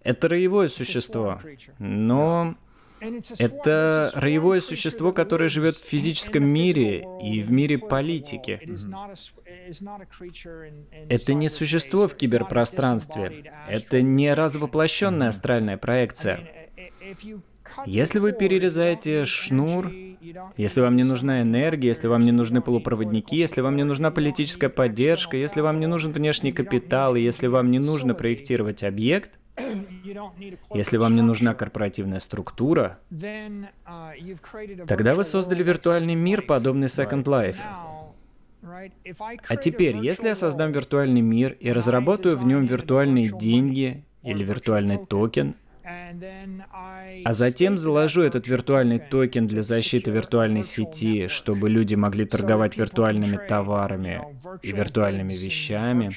Это 0.02 0.28
роевое 0.28 0.68
существо. 0.68 1.40
Но 1.78 2.56
Это 3.38 4.10
роевое 4.14 4.60
существо, 4.60 5.12
которое 5.12 5.48
живет 5.48 5.76
в 5.76 5.84
физическом 5.84 6.44
мире 6.44 7.06
и 7.22 7.42
в 7.42 7.50
мире 7.50 7.78
политики. 7.78 8.60
Это 11.08 11.34
не 11.34 11.48
существо 11.48 12.08
в 12.08 12.14
киберпространстве. 12.14 13.52
Это 13.68 14.02
не 14.02 14.34
развоплощенная 14.34 15.28
астральная 15.28 15.76
проекция. 15.76 16.68
Если 17.86 18.18
вы 18.18 18.32
перерезаете 18.32 19.24
шнур, 19.24 19.92
если 20.56 20.80
вам 20.80 20.96
не 20.96 21.04
нужна 21.04 21.42
энергия, 21.42 21.88
если 21.88 22.08
вам 22.08 22.22
не 22.22 22.32
нужны 22.32 22.60
полупроводники, 22.60 23.36
если 23.36 23.60
вам 23.60 23.76
не 23.76 23.84
нужна 23.84 24.10
политическая 24.10 24.68
поддержка, 24.68 25.36
если 25.36 25.60
вам 25.60 25.80
не 25.80 25.86
нужен 25.86 26.12
внешний 26.12 26.52
капитал, 26.52 27.14
если 27.14 27.46
вам 27.46 27.70
не 27.70 27.78
нужно 27.78 28.14
проектировать 28.14 28.82
объект, 28.82 29.38
если 30.72 30.96
вам 30.96 31.14
не 31.14 31.22
нужна 31.22 31.54
корпоративная 31.54 32.20
структура, 32.20 32.98
тогда 34.86 35.14
вы 35.14 35.24
создали 35.24 35.62
виртуальный 35.62 36.14
мир, 36.14 36.42
подобный 36.42 36.86
Second 36.88 37.24
Life. 37.24 37.58
А 39.48 39.56
теперь, 39.56 39.96
если 39.96 40.28
я 40.28 40.34
создам 40.34 40.72
виртуальный 40.72 41.20
мир 41.20 41.56
и 41.58 41.72
разработаю 41.72 42.36
в 42.36 42.46
нем 42.46 42.64
виртуальные 42.64 43.30
деньги 43.38 44.04
или 44.22 44.44
виртуальный 44.44 44.98
токен, 44.98 45.54
а 47.24 47.32
затем 47.32 47.78
заложу 47.78 48.22
этот 48.22 48.46
виртуальный 48.46 48.98
токен 48.98 49.46
для 49.46 49.62
защиты 49.62 50.10
виртуальной 50.10 50.62
сети, 50.62 51.28
чтобы 51.28 51.70
люди 51.70 51.94
могли 51.94 52.26
торговать 52.26 52.76
виртуальными 52.76 53.38
товарами 53.48 54.22
и 54.62 54.72
виртуальными 54.72 55.34
вещами. 55.34 56.10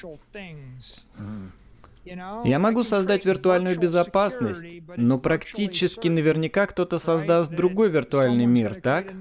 Я 2.03 2.59
могу 2.59 2.83
создать 2.83 3.25
виртуальную 3.25 3.79
безопасность, 3.79 4.81
но 4.97 5.19
практически 5.19 6.07
наверняка 6.07 6.65
кто-то 6.65 6.97
создаст 6.97 7.53
другой 7.53 7.89
виртуальный 7.89 8.47
мир, 8.47 8.81
так? 8.81 9.13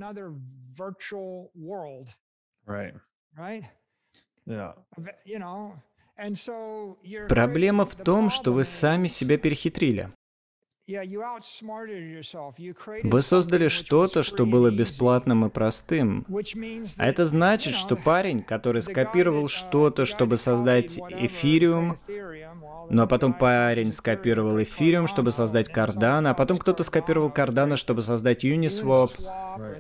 Проблема 7.29 7.85
в 7.85 7.95
том, 7.95 8.31
что 8.31 8.53
вы 8.53 8.65
сами 8.65 9.07
себя 9.07 9.39
перехитрили. 9.39 10.13
Вы 13.03 13.23
создали 13.23 13.69
что-то, 13.69 14.23
что 14.23 14.47
было 14.47 14.71
бесплатным 14.71 15.47
и 15.47 15.49
простым. 15.51 16.27
А 16.99 17.07
это 17.07 17.27
значит, 17.27 17.75
что 17.75 17.97
парень, 17.97 18.43
который 18.43 18.83
скопировал 18.83 19.49
что-то, 19.49 20.05
чтобы 20.05 20.37
создать 20.37 20.99
эфириум, 20.99 21.97
ну 22.91 23.03
а 23.03 23.07
потом 23.07 23.33
парень 23.33 23.93
скопировал 23.93 24.63
эфириум, 24.63 25.07
чтобы 25.07 25.31
создать 25.31 25.69
Cardano, 25.69 26.31
а 26.31 26.35
потом 26.35 26.59
кто-то 26.59 26.83
скопировал 26.83 27.31
Cardano, 27.31 27.77
чтобы 27.77 28.03
создать 28.03 28.45
Uniswap, 28.45 29.13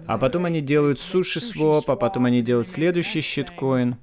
а 0.06 0.18
потом 0.18 0.44
они 0.44 0.60
делают 0.60 0.98
SushiSwap, 0.98 1.84
а 1.88 1.96
потом 1.96 2.26
они 2.26 2.42
делают 2.42 2.68
следующий 2.68 3.20
щиткоин. 3.20 3.96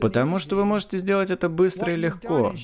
Потому 0.00 0.38
что 0.38 0.56
вы 0.56 0.64
можете 0.64 0.98
сделать 0.98 1.30
это 1.30 1.48
быстро 1.48 1.92
и 1.92 1.96
легко. 1.96 2.54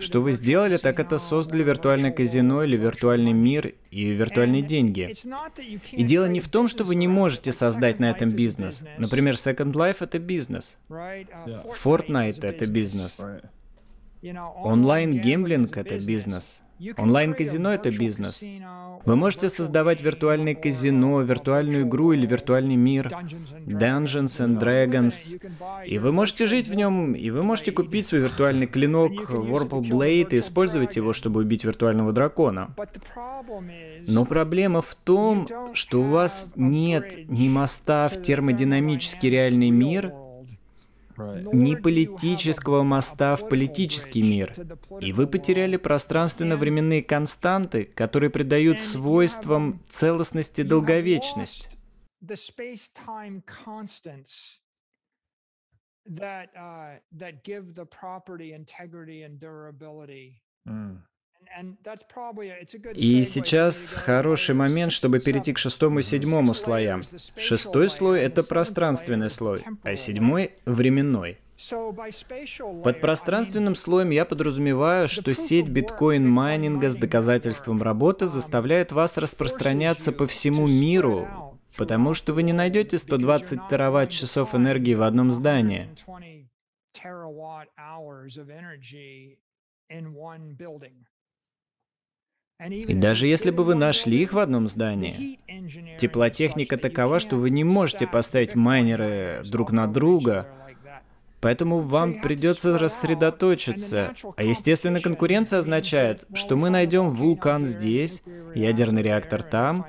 Что 0.00 0.20
вы 0.20 0.32
сделали, 0.32 0.76
так 0.76 0.98
это 1.00 1.18
создали 1.18 1.62
виртуальное 1.62 2.12
казино 2.12 2.64
или 2.64 2.76
виртуальный 2.76 3.32
мир 3.32 3.74
и 3.90 4.10
виртуальные 4.10 4.62
деньги. 4.62 5.14
И 5.92 6.02
дело 6.02 6.26
не 6.26 6.40
в 6.40 6.48
том, 6.48 6.68
что 6.68 6.84
вы 6.84 6.94
не 6.94 7.08
можете 7.08 7.52
создать 7.52 8.00
на 8.00 8.10
этом 8.10 8.30
бизнес. 8.30 8.84
Например, 8.98 9.34
Second 9.34 9.72
Life— 9.72 9.96
это 10.00 10.18
бизнес. 10.18 10.78
Fortnite— 10.88 12.40
это 12.42 12.66
бизнес. 12.66 13.24
Онлайн-гемблинг— 14.22 15.76
это 15.78 15.98
бизнес. 16.04 16.62
Онлайн-казино— 16.96 17.70
это 17.74 17.90
бизнес. 17.90 18.42
Вы 19.04 19.16
можете 19.16 19.48
создавать 19.48 20.00
виртуальное 20.00 20.54
казино, 20.54 21.20
виртуальную 21.22 21.82
игру 21.82 22.12
или 22.12 22.26
виртуальный 22.26 22.76
мир, 22.76 23.08
Dungeons 23.66 24.38
and 24.40 24.60
Dragons, 24.60 25.40
и 25.84 25.98
вы 25.98 26.12
можете 26.12 26.46
жить 26.46 26.68
в 26.68 26.74
нем, 26.74 27.14
и 27.14 27.30
вы 27.30 27.42
можете 27.42 27.72
купить 27.72 28.06
свой 28.06 28.22
виртуальный 28.22 28.66
клинок 28.66 29.12
Warple 29.30 29.82
Blade 29.82 30.28
и 30.30 30.38
использовать 30.38 30.96
его, 30.96 31.12
чтобы 31.12 31.40
убить 31.40 31.64
виртуального 31.64 32.12
дракона. 32.12 32.74
Но 34.06 34.24
проблема 34.24 34.82
в 34.82 34.94
том, 34.94 35.48
что 35.74 36.00
у 36.00 36.04
вас 36.04 36.52
нет 36.56 37.28
ни 37.28 37.48
моста 37.48 38.08
в 38.08 38.22
термодинамический 38.22 39.30
реальный 39.30 39.70
мир, 39.70 40.12
ни 41.52 41.74
политического 41.74 42.82
моста 42.82 43.36
в 43.36 43.48
политический 43.48 44.22
мир. 44.22 44.54
И 45.00 45.12
вы 45.12 45.26
потеряли 45.26 45.76
пространственно-временные 45.76 47.02
константы, 47.02 47.84
которые 47.84 48.30
придают 48.30 48.80
свойствам 48.80 49.82
целостности 49.88 50.62
долговечность. 50.62 51.68
That, 56.04 56.48
uh, 56.56 56.98
that 57.12 57.44
give 57.44 57.76
the 57.76 57.86
property 57.86 58.54
integrity 58.54 59.22
and 59.22 59.38
durability. 59.38 60.42
Mm. 60.66 60.98
И 62.94 63.24
сейчас 63.24 63.92
хороший 63.92 64.54
момент, 64.54 64.92
чтобы 64.92 65.20
перейти 65.20 65.52
к 65.52 65.58
шестому 65.58 66.00
и 66.00 66.02
седьмому 66.02 66.54
слоям. 66.54 67.02
Шестой 67.36 67.88
слой— 67.88 68.20
это 68.22 68.42
пространственный 68.42 69.30
слой, 69.30 69.64
а 69.82 69.96
седьмой— 69.96 70.52
временной. 70.64 71.38
Под 72.82 73.00
пространственным 73.00 73.74
слоем 73.74 74.10
я 74.10 74.24
подразумеваю, 74.24 75.06
что 75.08 75.34
сеть 75.34 75.68
биткоин-майнинга 75.68 76.90
с 76.90 76.96
доказательством 76.96 77.82
работы 77.82 78.26
заставляет 78.26 78.90
вас 78.90 79.16
распространяться 79.16 80.12
по 80.12 80.26
всему 80.26 80.66
миру, 80.66 81.28
потому 81.76 82.14
что 82.14 82.32
вы 82.32 82.42
не 82.42 82.52
найдете 82.52 82.98
120 82.98 83.68
тераватт-часов 83.68 84.54
энергии 84.54 84.94
в 84.94 85.02
одном 85.02 85.30
здании. 85.30 85.88
И 92.68 92.94
даже 92.94 93.26
если 93.26 93.50
бы 93.50 93.64
вы 93.64 93.74
нашли 93.74 94.22
их 94.22 94.32
в 94.32 94.38
одном 94.38 94.68
здании, 94.68 95.38
теплотехника 95.98 96.76
такова, 96.76 97.18
что 97.18 97.36
вы 97.36 97.50
не 97.50 97.64
можете 97.64 98.06
поставить 98.06 98.54
майнеры 98.54 99.42
друг 99.44 99.72
на 99.72 99.86
друга, 99.86 100.46
Поэтому 101.42 101.80
вам 101.80 102.20
придется 102.20 102.78
рассредоточиться. 102.78 104.14
А 104.36 104.44
естественно, 104.44 105.00
конкуренция 105.00 105.58
означает, 105.58 106.24
что 106.34 106.54
мы 106.54 106.70
найдем 106.70 107.10
вулкан 107.10 107.64
здесь, 107.64 108.22
ядерный 108.54 109.02
реактор 109.02 109.42
там, 109.42 109.84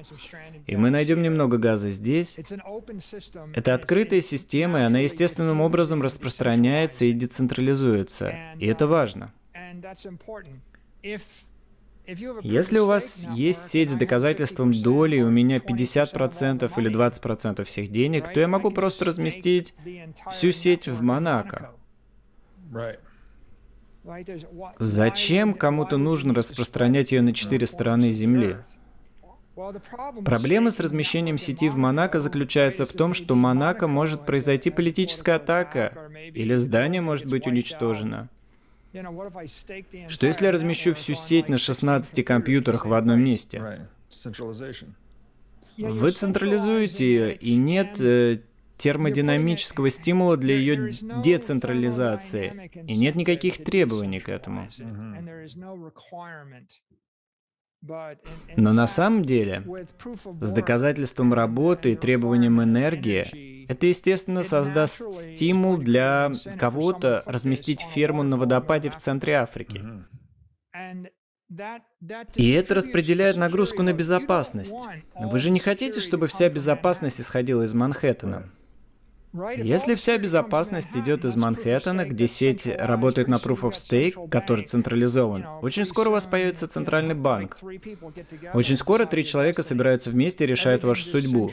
и 0.65 0.75
мы 0.75 0.89
найдем 0.89 1.21
немного 1.21 1.59
газа 1.59 1.91
здесь. 1.91 2.39
Это 3.53 3.75
открытая 3.75 4.21
система, 4.21 4.79
и 4.79 4.83
она 4.83 4.97
естественным 4.97 5.61
образом 5.61 6.01
распространяется 6.01 7.05
и 7.05 7.13
децентрализуется. 7.13 8.33
И 8.57 8.65
это 8.65 8.87
важно. 8.87 9.31
Если 12.05 12.79
у 12.79 12.85
вас 12.85 13.25
есть 13.33 13.71
сеть 13.71 13.89
с 13.89 13.95
доказательством 13.95 14.71
доли, 14.73 15.21
у 15.21 15.29
меня 15.29 15.57
50% 15.57 16.71
или 16.77 16.91
20% 16.91 17.63
всех 17.63 17.91
денег, 17.91 18.33
то 18.33 18.39
я 18.39 18.47
могу 18.47 18.71
просто 18.71 19.05
разместить 19.05 19.73
всю 20.31 20.51
сеть 20.51 20.87
в 20.87 21.01
Монако. 21.01 21.71
Зачем 24.79 25.53
кому-то 25.53 25.97
нужно 25.97 26.33
распространять 26.33 27.11
ее 27.13 27.21
на 27.21 27.33
четыре 27.33 27.67
стороны 27.67 28.11
Земли? 28.11 28.57
Проблема 30.25 30.71
с 30.71 30.79
размещением 30.79 31.37
сети 31.37 31.69
в 31.69 31.77
Монако 31.77 32.19
заключается 32.19 32.85
в 32.85 32.91
том, 32.91 33.13
что 33.13 33.35
Монако 33.35 33.87
может 33.87 34.25
произойти 34.25 34.71
политическая 34.71 35.35
атака, 35.35 36.09
или 36.33 36.55
здание 36.55 37.01
может 37.01 37.29
быть 37.29 37.47
уничтожено. 37.47 38.29
Что 40.07 40.27
если 40.27 40.45
я 40.45 40.51
размещу 40.51 40.93
всю 40.93 41.15
сеть 41.15 41.49
на 41.49 41.57
16 41.57 42.23
компьютерах 42.23 42.85
в 42.85 42.93
одном 42.93 43.21
месте? 43.21 43.87
Вы 45.77 46.11
централизуете 46.11 47.05
ее, 47.05 47.35
и 47.35 47.55
нет 47.55 47.99
э, 47.99 48.41
термодинамического 48.77 49.89
стимула 49.89 50.37
для 50.37 50.55
ее 50.55 50.91
децентрализации, 51.23 52.69
и 52.87 52.95
нет 52.95 53.15
никаких 53.15 53.63
требований 53.63 54.19
к 54.19 54.29
этому. 54.29 54.69
Но 58.55 58.73
на 58.73 58.87
самом 58.87 59.25
деле, 59.25 59.63
с 60.41 60.51
доказательством 60.51 61.33
работы 61.33 61.93
и 61.93 61.95
требованием 61.95 62.61
энергии, 62.61 63.65
это, 63.67 63.87
естественно, 63.87 64.43
создаст 64.43 65.13
стимул 65.13 65.77
для 65.77 66.31
кого-то 66.57 67.23
разместить 67.25 67.81
ферму 67.81 68.23
на 68.23 68.37
водопаде 68.37 68.89
в 68.89 68.97
центре 68.97 69.35
Африки. 69.35 69.81
И 72.35 72.51
это 72.51 72.75
распределяет 72.75 73.37
нагрузку 73.37 73.83
на 73.83 73.93
безопасность. 73.93 74.75
Вы 75.19 75.39
же 75.39 75.51
не 75.51 75.59
хотите, 75.59 75.99
чтобы 75.99 76.27
вся 76.27 76.49
безопасность 76.49 77.21
исходила 77.21 77.63
из 77.63 77.73
Манхэттена? 77.73 78.49
Если 79.57 79.95
вся 79.95 80.19
безопасность 80.19 80.95
идет 80.95 81.25
из 81.25 81.35
Манхэттена, 81.35 82.05
где 82.05 82.27
сеть 82.27 82.67
работает 82.67 83.27
на 83.27 83.35
Proof 83.35 83.61
of 83.61 83.71
Stake, 83.71 84.29
который 84.29 84.65
централизован, 84.65 85.45
очень 85.63 85.85
скоро 85.85 86.09
у 86.09 86.11
вас 86.11 86.27
появится 86.27 86.67
центральный 86.67 87.15
банк. 87.15 87.57
Очень 88.53 88.77
скоро 88.77 89.05
три 89.05 89.25
человека 89.25 89.63
собираются 89.63 90.11
вместе 90.11 90.43
и 90.43 90.47
решают 90.47 90.83
вашу 90.83 91.05
судьбу. 91.05 91.49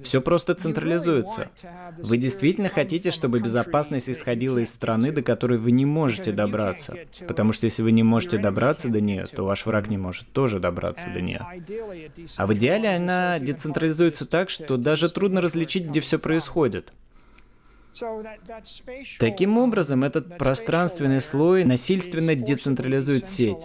Все 0.00 0.20
просто 0.20 0.54
централизуется. 0.54 1.50
Вы 1.98 2.18
действительно 2.18 2.68
хотите, 2.68 3.10
чтобы 3.10 3.40
безопасность 3.40 4.08
исходила 4.08 4.58
из 4.58 4.70
страны, 4.70 5.10
до 5.10 5.22
которой 5.22 5.58
вы 5.58 5.72
не 5.72 5.84
можете 5.84 6.30
добраться. 6.30 6.96
Потому 7.26 7.52
что 7.52 7.66
если 7.66 7.82
вы 7.82 7.90
не 7.90 8.04
можете 8.04 8.38
добраться 8.38 8.88
до 8.88 9.00
нее, 9.00 9.26
то 9.26 9.44
ваш 9.44 9.66
враг 9.66 9.88
не 9.88 9.98
может 9.98 10.30
тоже 10.30 10.60
добраться 10.60 11.08
до 11.10 11.20
нее. 11.20 11.44
А 12.36 12.46
в 12.46 12.54
идеале 12.54 12.94
она 12.94 13.40
децентрализуется 13.40 14.24
так, 14.24 14.50
что 14.50 14.76
даже 14.76 15.08
трудно 15.08 15.40
различить, 15.40 15.86
где 15.86 15.98
все 15.98 16.20
происходит. 16.20 16.92
Таким 19.18 19.58
образом, 19.58 20.04
этот 20.04 20.38
пространственный 20.38 21.20
слой 21.20 21.64
насильственно 21.64 22.34
децентрализует 22.34 23.26
сеть. 23.26 23.62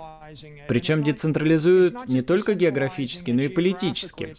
Причем 0.68 1.04
децентрализует 1.04 2.08
не 2.08 2.22
только 2.22 2.54
географически, 2.54 3.32
но 3.32 3.42
и 3.42 3.48
политически. 3.50 4.36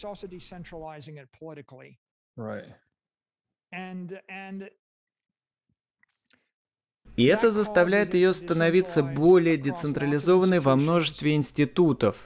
И 7.17 7.25
это 7.25 7.51
заставляет 7.51 8.15
ее 8.15 8.33
становиться 8.33 9.03
более 9.03 9.57
децентрализованной 9.57 10.61
во 10.61 10.77
множестве 10.77 11.35
институтов, 11.35 12.17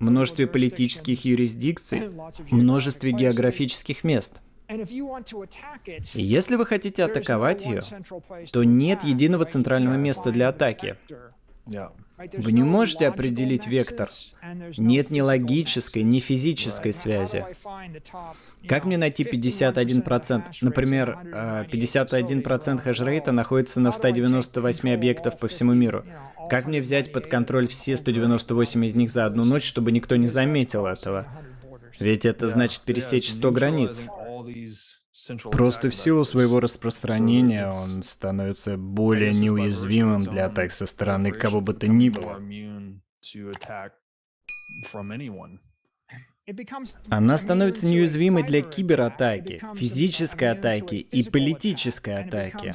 множестве 0.00 0.46
политических 0.46 1.24
юрисдикций, 1.24 2.10
множестве 2.50 3.12
географических 3.12 4.02
мест. 4.02 4.40
Если 6.14 6.56
вы 6.56 6.66
хотите 6.66 7.04
атаковать 7.04 7.64
ее, 7.64 7.80
то 8.52 8.64
нет 8.64 9.02
единого 9.02 9.44
центрального 9.44 9.94
места 9.94 10.30
для 10.30 10.48
атаки. 10.48 10.96
Вы 12.36 12.52
не 12.52 12.62
можете 12.62 13.08
определить 13.08 13.66
вектор. 13.66 14.08
Нет 14.76 15.10
ни 15.10 15.20
логической, 15.20 16.02
ни 16.02 16.20
физической 16.20 16.92
связи. 16.92 17.46
Как 18.68 18.84
мне 18.84 18.98
найти 18.98 19.24
51%? 19.24 20.42
Например, 20.60 21.18
51% 21.72 22.74
э, 22.74 22.78
хешрейта 22.78 23.32
находится 23.32 23.80
на 23.80 23.90
198 23.90 24.92
объектов 24.92 25.38
по 25.38 25.48
всему 25.48 25.72
миру. 25.72 26.04
Как 26.50 26.66
мне 26.66 26.80
взять 26.80 27.10
под 27.12 27.26
контроль 27.26 27.68
все 27.68 27.96
198 27.96 28.84
из 28.84 28.94
них 28.94 29.10
за 29.10 29.24
одну 29.24 29.44
ночь, 29.44 29.64
чтобы 29.64 29.90
никто 29.90 30.16
не 30.16 30.28
заметил 30.28 30.86
этого? 30.86 31.26
Ведь 31.98 32.26
это 32.26 32.48
значит 32.50 32.82
пересечь 32.82 33.30
100 33.30 33.50
границ. 33.50 34.08
Просто 35.50 35.90
в 35.90 35.94
силу 35.94 36.24
своего 36.24 36.60
распространения 36.60 37.66
он 37.66 38.02
становится 38.02 38.76
более 38.76 39.32
неуязвимым 39.32 40.20
для 40.20 40.46
атак 40.46 40.72
со 40.72 40.86
стороны 40.86 41.32
кого 41.32 41.60
бы 41.60 41.74
то 41.74 41.88
ни 41.88 42.08
было. 42.08 42.40
Она 47.08 47.36
становится 47.38 47.86
неуязвимой 47.86 48.42
для 48.42 48.62
кибератаки, 48.62 49.60
физической 49.74 50.50
атаки 50.50 50.94
и 50.96 51.28
политической 51.28 52.22
атаки. 52.24 52.72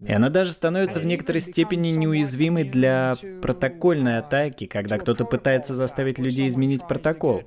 И 0.00 0.12
она 0.12 0.30
даже 0.30 0.52
становится 0.52 0.98
в 0.98 1.04
некоторой 1.04 1.40
степени 1.40 1.88
неуязвимой 1.88 2.64
для 2.64 3.14
протокольной 3.42 4.18
атаки, 4.18 4.66
когда 4.66 4.98
кто-то 4.98 5.26
пытается 5.26 5.74
заставить 5.74 6.18
людей 6.18 6.48
изменить 6.48 6.86
протокол. 6.88 7.42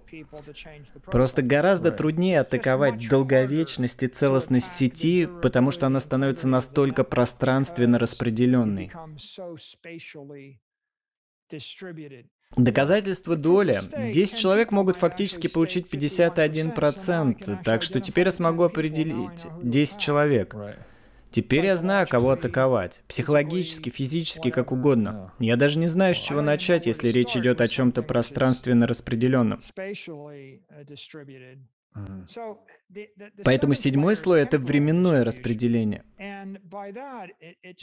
Просто 1.05 1.41
гораздо 1.41 1.91
труднее 1.91 2.41
атаковать 2.41 3.07
долговечность 3.09 4.03
и 4.03 4.07
целостность 4.07 4.75
сети, 4.75 5.27
потому 5.41 5.71
что 5.71 5.87
она 5.87 5.99
становится 5.99 6.47
настолько 6.47 7.03
пространственно 7.03 7.97
распределенной. 7.97 8.91
Доказательство 12.55 13.35
доли. 13.35 13.79
10 14.13 14.37
человек 14.37 14.71
могут 14.71 14.95
фактически 14.95 15.47
получить 15.47 15.91
51%, 15.91 17.63
так 17.63 17.81
что 17.83 17.99
теперь 17.99 18.25
я 18.27 18.31
смогу 18.31 18.63
определить 18.63 19.45
10 19.61 19.97
человек. 19.97 20.55
Теперь 21.31 21.65
я 21.65 21.75
знаю, 21.75 22.07
кого 22.07 22.29
атаковать. 22.29 23.01
Психологически, 23.07 23.89
физически, 23.89 24.51
как 24.51 24.71
угодно. 24.71 25.33
Я 25.39 25.55
даже 25.55 25.79
не 25.79 25.87
знаю, 25.87 26.13
с 26.13 26.19
чего 26.19 26.41
начать, 26.41 26.85
если 26.85 27.07
речь 27.07 27.35
идет 27.35 27.59
о 27.59 27.67
чем-то 27.67 28.03
пространственно 28.03 28.85
распределенном. 28.85 29.59
Поэтому 33.43 33.73
седьмой 33.73 34.15
слой— 34.15 34.41
это 34.43 34.58
временное 34.58 35.23
распределение. 35.23 36.03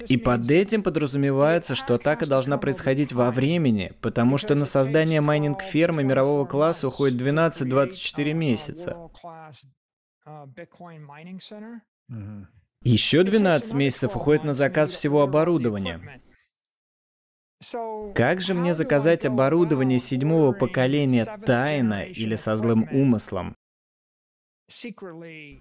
И 0.08 0.16
под 0.16 0.50
этим 0.50 0.82
подразумевается, 0.82 1.74
что 1.74 1.94
атака 1.94 2.26
должна 2.26 2.58
происходить 2.58 3.12
во 3.12 3.30
времени, 3.30 3.92
потому 4.00 4.38
что 4.38 4.54
на 4.54 4.64
создание 4.64 5.20
майнинг-фермы 5.20 6.02
мирового 6.02 6.44
класса 6.44 6.88
уходит 6.88 7.20
12-24 7.20 8.32
месяца. 8.32 8.96
Еще 12.82 13.22
12 13.22 13.74
месяцев 13.74 14.16
уходит 14.16 14.44
на 14.44 14.54
заказ 14.54 14.90
всего 14.90 15.22
оборудования. 15.22 16.20
Как 18.14 18.40
же 18.40 18.54
мне 18.54 18.72
заказать 18.72 19.26
оборудование 19.26 19.98
седьмого 19.98 20.52
поколения 20.52 21.26
тайно 21.44 22.02
или 22.04 22.36
со 22.36 22.56
злым 22.56 22.88
умыслом? 22.90 23.54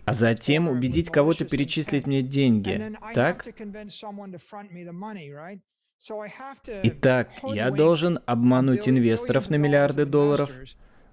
А 0.05 0.13
затем 0.13 0.67
убедить 0.67 1.09
кого-то 1.09 1.45
перечислить 1.45 2.07
мне 2.07 2.21
деньги, 2.21 2.95
так? 3.13 3.45
Итак, 6.83 7.29
я 7.43 7.71
должен 7.71 8.19
обмануть 8.25 8.87
инвесторов 8.87 9.49
на 9.49 9.55
миллиарды 9.55 10.05
долларов, 10.05 10.51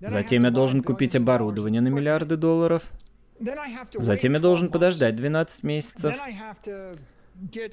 затем 0.00 0.44
я 0.44 0.50
должен 0.50 0.82
купить 0.82 1.16
оборудование 1.16 1.80
на 1.80 1.88
миллиарды 1.88 2.36
долларов, 2.36 2.84
затем 3.94 4.34
я 4.34 4.40
должен 4.40 4.70
подождать 4.70 5.16
12 5.16 5.62
месяцев, 5.64 6.16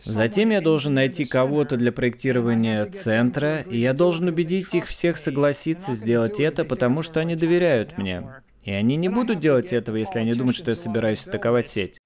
Затем 0.03 0.49
я 0.49 0.59
должен 0.59 0.93
найти 0.93 1.23
кого-то 1.23 1.77
для 1.77 1.91
проектирования 1.93 2.83
центра, 2.86 3.62
и 3.62 3.77
я 3.79 3.93
должен 3.93 4.27
убедить 4.27 4.73
их 4.75 4.88
всех 4.88 5.17
согласиться 5.17 5.93
сделать 5.93 6.39
это, 6.41 6.65
потому 6.65 7.01
что 7.01 7.21
они 7.21 7.36
доверяют 7.38 7.97
мне. 7.97 8.42
И 8.63 8.71
они 8.71 8.95
не 8.95 9.10
будут 9.10 9.39
делать 9.39 9.73
этого, 9.73 9.97
если 9.97 10.19
они 10.19 10.34
думают, 10.34 10.56
что 10.56 10.71
я 10.71 10.76
собираюсь 10.76 11.28
атаковать 11.28 11.67
сеть. 11.67 11.97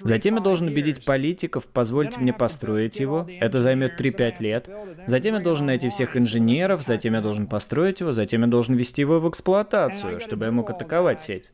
Затем 0.00 0.34
я 0.34 0.40
должен 0.40 0.66
убедить 0.66 1.04
политиков, 1.04 1.66
позвольте 1.66 2.18
мне 2.18 2.32
построить 2.32 2.98
его. 2.98 3.28
Это 3.40 3.62
займет 3.62 4.00
3-5 4.00 4.34
лет. 4.40 4.68
Затем 5.06 5.34
я 5.34 5.40
должен 5.40 5.66
найти 5.66 5.88
всех 5.90 6.16
инженеров, 6.16 6.82
затем 6.82 7.14
я 7.14 7.20
должен 7.20 7.46
построить 7.46 8.00
его, 8.00 8.10
затем 8.12 8.42
я 8.42 8.48
должен 8.48 8.74
ввести 8.74 9.02
его 9.02 9.20
в 9.20 9.28
эксплуатацию, 9.28 10.18
чтобы 10.20 10.46
я 10.46 10.52
мог 10.52 10.70
атаковать 10.70 11.20
сеть. 11.20 11.50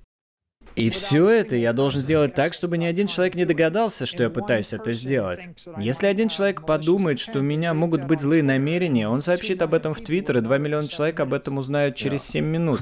И 0.76 0.90
все 0.90 1.26
это 1.26 1.56
я 1.56 1.72
должен 1.72 2.02
сделать 2.02 2.34
так, 2.34 2.52
чтобы 2.52 2.76
ни 2.76 2.84
один 2.84 3.06
человек 3.06 3.34
не 3.34 3.46
догадался, 3.46 4.04
что 4.04 4.22
я 4.22 4.30
пытаюсь 4.30 4.74
это 4.74 4.92
сделать. 4.92 5.40
Если 5.78 6.06
один 6.06 6.28
человек 6.28 6.66
подумает, 6.66 7.18
что 7.18 7.38
у 7.38 7.42
меня 7.42 7.72
могут 7.72 8.04
быть 8.04 8.20
злые 8.20 8.42
намерения, 8.42 9.08
он 9.08 9.22
сообщит 9.22 9.62
об 9.62 9.72
этом 9.72 9.94
в 9.94 10.02
Твиттер, 10.02 10.38
и 10.38 10.40
2 10.42 10.58
миллиона 10.58 10.86
человек 10.86 11.20
об 11.20 11.32
этом 11.32 11.56
узнают 11.56 11.96
через 11.96 12.24
7 12.24 12.44
минут. 12.44 12.80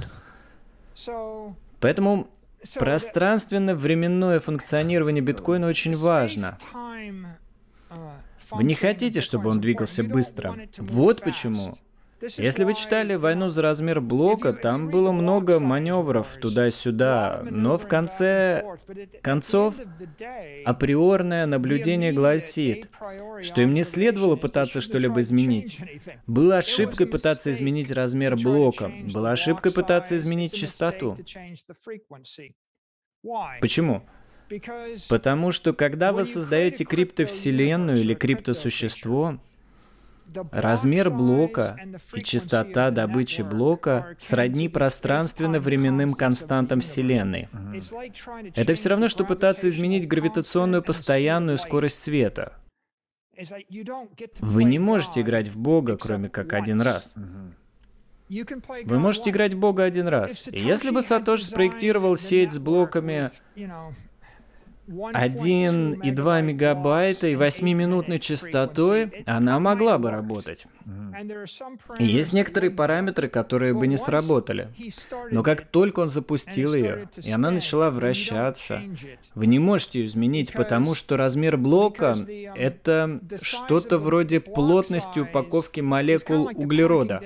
Поэтому 1.81 2.29
пространственно-временное 2.79 4.41
функционирование 4.41 5.23
биткоина 5.23 5.67
очень 5.67 5.97
важно. 5.97 6.59
Вы 8.51 8.65
не 8.65 8.75
хотите, 8.75 9.21
чтобы 9.21 9.51
он 9.51 9.61
двигался 9.61 10.03
быстро. 10.03 10.57
Вот 10.79 11.21
почему 11.21 11.77
если 12.21 12.65
вы 12.65 12.75
читали 12.75 13.15
«Войну 13.15 13.49
за 13.49 13.63
размер 13.63 14.01
блока», 14.01 14.53
там 14.53 14.91
было 14.91 15.13
много 15.13 15.61
маневров 15.61 16.37
туда-сюда, 16.41 17.43
но 17.51 17.79
в 17.79 17.87
конце 17.87 18.65
концов 19.23 19.75
априорное 20.65 21.47
наблюдение 21.47 22.13
гласит, 22.13 22.91
что 23.43 23.63
им 23.63 23.73
не 23.73 23.85
следовало 23.85 24.37
пытаться 24.37 24.81
что-либо 24.81 25.21
изменить. 25.21 25.81
Было 26.27 26.59
ошибкой 26.59 27.07
пытаться 27.07 27.53
изменить 27.53 27.91
размер 27.91 28.37
блока, 28.37 28.91
была 29.13 29.33
ошибкой 29.33 29.73
пытаться 29.73 30.17
изменить 30.17 30.53
частоту. 30.53 31.17
Почему? 33.61 34.03
Потому 35.09 35.53
что 35.53 35.73
когда 35.73 36.13
вы 36.13 36.25
создаете 36.25 36.85
криптовселенную 36.85 37.99
или 37.99 38.15
криптосущество, 38.15 39.41
Размер 40.51 41.11
блока 41.11 41.79
и 42.15 42.23
частота 42.23 42.91
добычи 42.91 43.43
блока 43.43 44.17
сродни 44.19 44.69
пространственно-временным 44.69 46.15
константам 46.15 46.81
Вселенной. 46.81 47.49
Это 48.55 48.75
все 48.75 48.89
равно, 48.91 49.09
что 49.09 49.25
пытаться 49.25 49.69
изменить 49.69 50.09
гравитационную 50.09 50.83
постоянную 50.83 51.59
скорость 51.59 52.03
света. 52.03 52.59
Вы 54.41 54.65
не 54.65 54.79
можете 54.79 55.21
играть 55.21 55.49
в 55.49 55.57
Бога, 55.57 55.97
кроме 55.97 56.29
как 56.29 56.53
один 56.53 56.81
раз. 56.81 57.15
Вы 58.29 58.99
можете 58.99 59.31
играть 59.31 59.55
в 59.55 59.59
Бога 59.59 59.85
один 59.85 60.09
раз. 60.09 60.49
И 60.49 60.59
если 60.59 60.91
бы 60.91 61.03
Сатош 61.03 61.43
спроектировал 61.43 62.17
сеть 62.17 62.53
с 62.53 62.59
блоками 62.59 63.31
1,2 64.87 66.43
мегабайта 66.43 67.29
и 67.29 67.35
8-минутной 67.35 68.19
частотой 68.19 69.25
она 69.27 69.59
могла 69.59 69.99
бы 69.99 70.11
работать. 70.11 70.67
И 71.99 72.05
есть 72.05 72.33
некоторые 72.33 72.71
параметры, 72.71 73.29
которые 73.29 73.73
бы 73.75 73.87
не 73.87 73.97
сработали. 73.97 74.69
Но 75.31 75.43
как 75.43 75.67
только 75.67 76.01
он 76.01 76.09
запустил 76.09 76.75
ее, 76.75 77.09
и 77.23 77.31
она 77.31 77.51
начала 77.51 77.91
вращаться, 77.91 78.83
вы 79.35 79.47
не 79.47 79.59
можете 79.59 80.01
ее 80.01 80.07
изменить, 80.07 80.53
потому 80.53 80.95
что 80.95 81.17
размер 81.17 81.57
блока— 81.57 82.15
это 82.57 83.21
что-то 83.41 83.99
вроде 83.99 84.41
плотности 84.41 85.21
упаковки 85.21 85.81
молекул 85.81 86.51
углерода. 86.55 87.23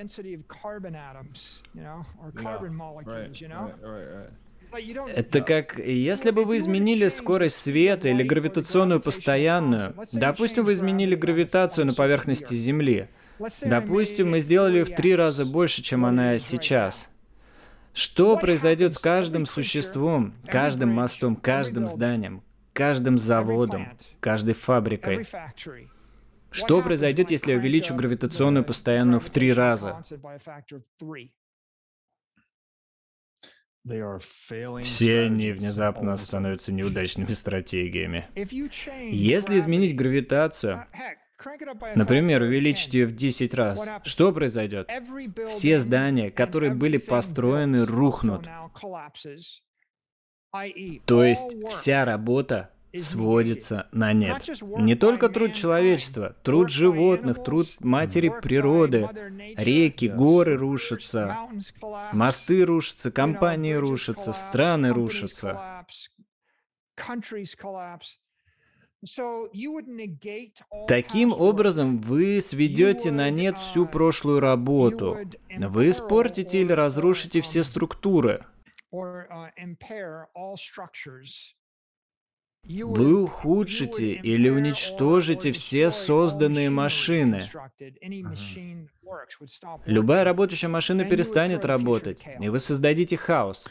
Это 5.14 5.40
как, 5.40 5.78
если 5.78 6.30
бы 6.30 6.44
вы 6.44 6.58
изменили 6.58 7.08
скорость 7.08 7.56
света 7.56 8.08
или 8.08 8.22
гравитационную 8.22 9.00
постоянную, 9.00 9.94
допустим, 10.12 10.64
вы 10.64 10.72
изменили 10.72 11.14
гравитацию 11.14 11.86
на 11.86 11.94
поверхности 11.94 12.54
Земли, 12.54 13.08
допустим, 13.62 14.30
мы 14.30 14.40
сделали 14.40 14.82
в 14.82 14.94
три 14.94 15.14
раза 15.14 15.44
больше, 15.44 15.82
чем 15.82 16.04
она 16.04 16.38
сейчас. 16.38 17.10
Что 17.94 18.36
произойдет 18.36 18.94
с 18.94 18.98
каждым 18.98 19.46
существом, 19.46 20.34
каждым 20.46 20.90
мостом, 20.90 21.34
каждым 21.34 21.88
зданием, 21.88 22.42
каждым 22.72 23.18
заводом, 23.18 23.88
каждой 24.20 24.54
фабрикой? 24.54 25.26
Что 26.50 26.80
произойдет, 26.80 27.30
если 27.30 27.52
я 27.52 27.58
увеличу 27.58 27.94
гравитационную 27.94 28.64
постоянную 28.64 29.20
в 29.20 29.28
три 29.30 29.52
раза? 29.52 30.00
Все 34.84 35.20
они 35.20 35.52
внезапно 35.52 36.16
становятся 36.16 36.72
неудачными 36.72 37.32
стратегиями. 37.32 38.28
Если 38.34 39.58
изменить 39.58 39.96
гравитацию, 39.96 40.86
например, 41.94 42.42
увеличить 42.42 42.94
ее 42.94 43.06
в 43.06 43.14
10 43.14 43.54
раз, 43.54 43.86
что 44.04 44.32
произойдет? 44.32 44.90
Все 45.50 45.78
здания, 45.78 46.30
которые 46.30 46.74
были 46.74 46.96
построены, 46.98 47.86
рухнут. 47.86 48.48
То 51.04 51.24
есть 51.24 51.56
вся 51.68 52.04
работа 52.04 52.70
сводится 52.96 53.88
на 53.92 54.12
нет. 54.12 54.48
Не 54.78 54.94
только 54.94 55.28
труд 55.28 55.52
человечества, 55.52 56.36
труд 56.42 56.70
животных, 56.70 57.42
труд 57.42 57.66
матери 57.80 58.32
природы, 58.42 59.08
реки, 59.56 60.06
горы 60.06 60.56
рушатся, 60.56 61.36
мосты 62.12 62.64
рушатся, 62.64 63.10
компании 63.10 63.74
рушатся, 63.74 64.32
страны 64.32 64.92
рушатся. 64.92 65.84
Таким 70.88 71.32
образом, 71.32 72.00
вы 72.00 72.40
сведете 72.40 73.12
на 73.12 73.30
нет 73.30 73.56
всю 73.56 73.86
прошлую 73.86 74.40
работу. 74.40 75.16
Вы 75.56 75.90
испортите 75.90 76.62
или 76.62 76.72
разрушите 76.72 77.40
все 77.40 77.62
структуры. 77.62 78.44
Вы 82.64 83.22
ухудшите 83.22 84.12
или 84.12 84.48
уничтожите 84.50 85.52
все 85.52 85.90
созданные 85.90 86.70
машины. 86.70 87.42
Любая 89.86 90.24
работающая 90.24 90.68
машина 90.68 91.04
перестанет 91.04 91.64
работать, 91.64 92.24
и 92.40 92.48
вы 92.48 92.58
создадите 92.58 93.16
хаос. 93.16 93.66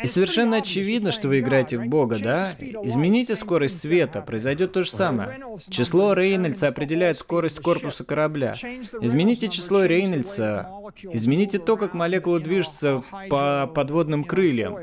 И 0.00 0.06
совершенно 0.06 0.58
очевидно, 0.58 1.10
что 1.10 1.26
вы 1.26 1.40
играете 1.40 1.76
в 1.76 1.86
Бога, 1.86 2.18
да? 2.20 2.52
Измените 2.60 3.34
скорость 3.34 3.80
света, 3.80 4.22
произойдет 4.22 4.72
то 4.72 4.84
же 4.84 4.90
самое. 4.90 5.40
Число 5.68 6.12
Рейнольдса 6.12 6.68
определяет 6.68 7.18
скорость 7.18 7.58
корпуса 7.58 8.04
корабля. 8.04 8.52
Измените 9.00 9.48
число 9.48 9.84
Рейнольдса, 9.84 10.70
измените 11.02 11.58
то, 11.58 11.76
как 11.76 11.94
молекулы 11.94 12.40
движутся 12.40 13.02
по 13.28 13.66
подводным 13.66 14.22
крыльям. 14.22 14.76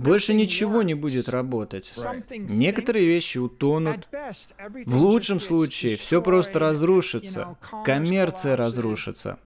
Больше 0.00 0.32
ничего 0.32 0.82
не 0.82 0.94
будет 0.94 1.28
работать. 1.28 1.92
Некоторые 2.30 3.06
вещи 3.06 3.36
утонут. 3.36 4.08
В 4.86 4.96
лучшем 4.96 5.40
случае 5.40 5.96
все 5.96 6.22
просто 6.22 6.58
разрушится. 6.58 7.56
Коммерция 7.84 8.56
разрушится. 8.56 9.38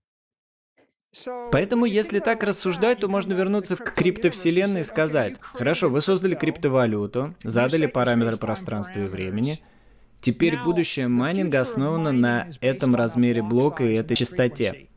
Поэтому, 1.50 1.84
если 1.86 2.18
так 2.18 2.42
рассуждать, 2.42 3.00
то 3.00 3.08
можно 3.08 3.32
вернуться 3.32 3.76
к 3.76 3.94
криптовселенной 3.94 4.80
и 4.80 4.84
сказать, 4.84 5.36
хорошо, 5.40 5.88
вы 5.88 6.00
создали 6.00 6.34
криптовалюту, 6.34 7.34
задали 7.42 7.86
параметры 7.86 8.36
пространства 8.36 9.00
и 9.00 9.06
времени, 9.06 9.60
теперь 10.20 10.56
будущее 10.64 11.06
майнинга 11.06 11.60
основано 11.60 12.10
на 12.10 12.48
этом 12.60 12.96
размере 12.96 13.42
блока 13.42 13.84
и 13.84 13.94
этой 13.94 14.16
частоте. 14.16 14.88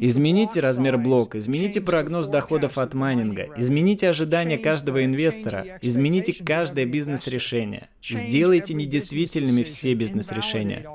Измените 0.00 0.62
размер 0.62 0.96
блока, 0.96 1.38
измените 1.38 1.84
прогноз 1.84 2.28
доходов 2.28 2.78
от 2.78 2.94
майнинга, 2.94 3.46
измените 3.56 4.08
ожидания 4.08 4.62
каждого 4.62 5.04
инвестора, 5.04 5.78
измените 5.82 6.44
каждое 6.44 6.86
бизнес-решение. 6.86 7.88
Сделайте 8.02 8.74
недействительными 8.74 9.62
все 9.62 9.94
бизнес-решения. 9.94 10.86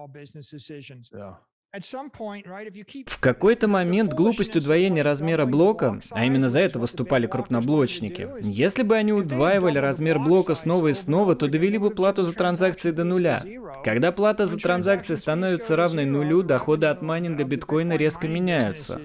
В 3.07 3.19
какой-то 3.21 3.69
момент 3.69 4.11
глупость 4.11 4.57
удвоения 4.57 5.03
размера 5.03 5.45
блока, 5.45 6.01
а 6.11 6.25
именно 6.25 6.49
за 6.49 6.59
это 6.59 6.79
выступали 6.79 7.27
крупноблочники, 7.27 8.27
если 8.41 8.83
бы 8.83 8.97
они 8.97 9.13
удваивали 9.13 9.77
размер 9.77 10.19
блока 10.19 10.53
снова 10.53 10.89
и 10.89 10.93
снова, 10.93 11.33
то 11.35 11.47
довели 11.47 11.77
бы 11.77 11.91
плату 11.91 12.23
за 12.23 12.35
транзакции 12.35 12.91
до 12.91 13.05
нуля. 13.05 13.41
Когда 13.85 14.11
плата 14.11 14.47
за 14.47 14.57
транзакции 14.57 15.15
становится 15.15 15.77
равной 15.77 16.03
нулю, 16.03 16.43
доходы 16.43 16.87
от 16.87 17.01
майнинга 17.01 17.45
биткоина 17.45 17.95
резко 17.95 18.27
меняются. 18.27 18.99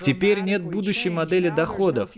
Теперь 0.00 0.40
нет 0.40 0.62
будущей 0.62 1.10
модели 1.10 1.48
доходов. 1.48 2.10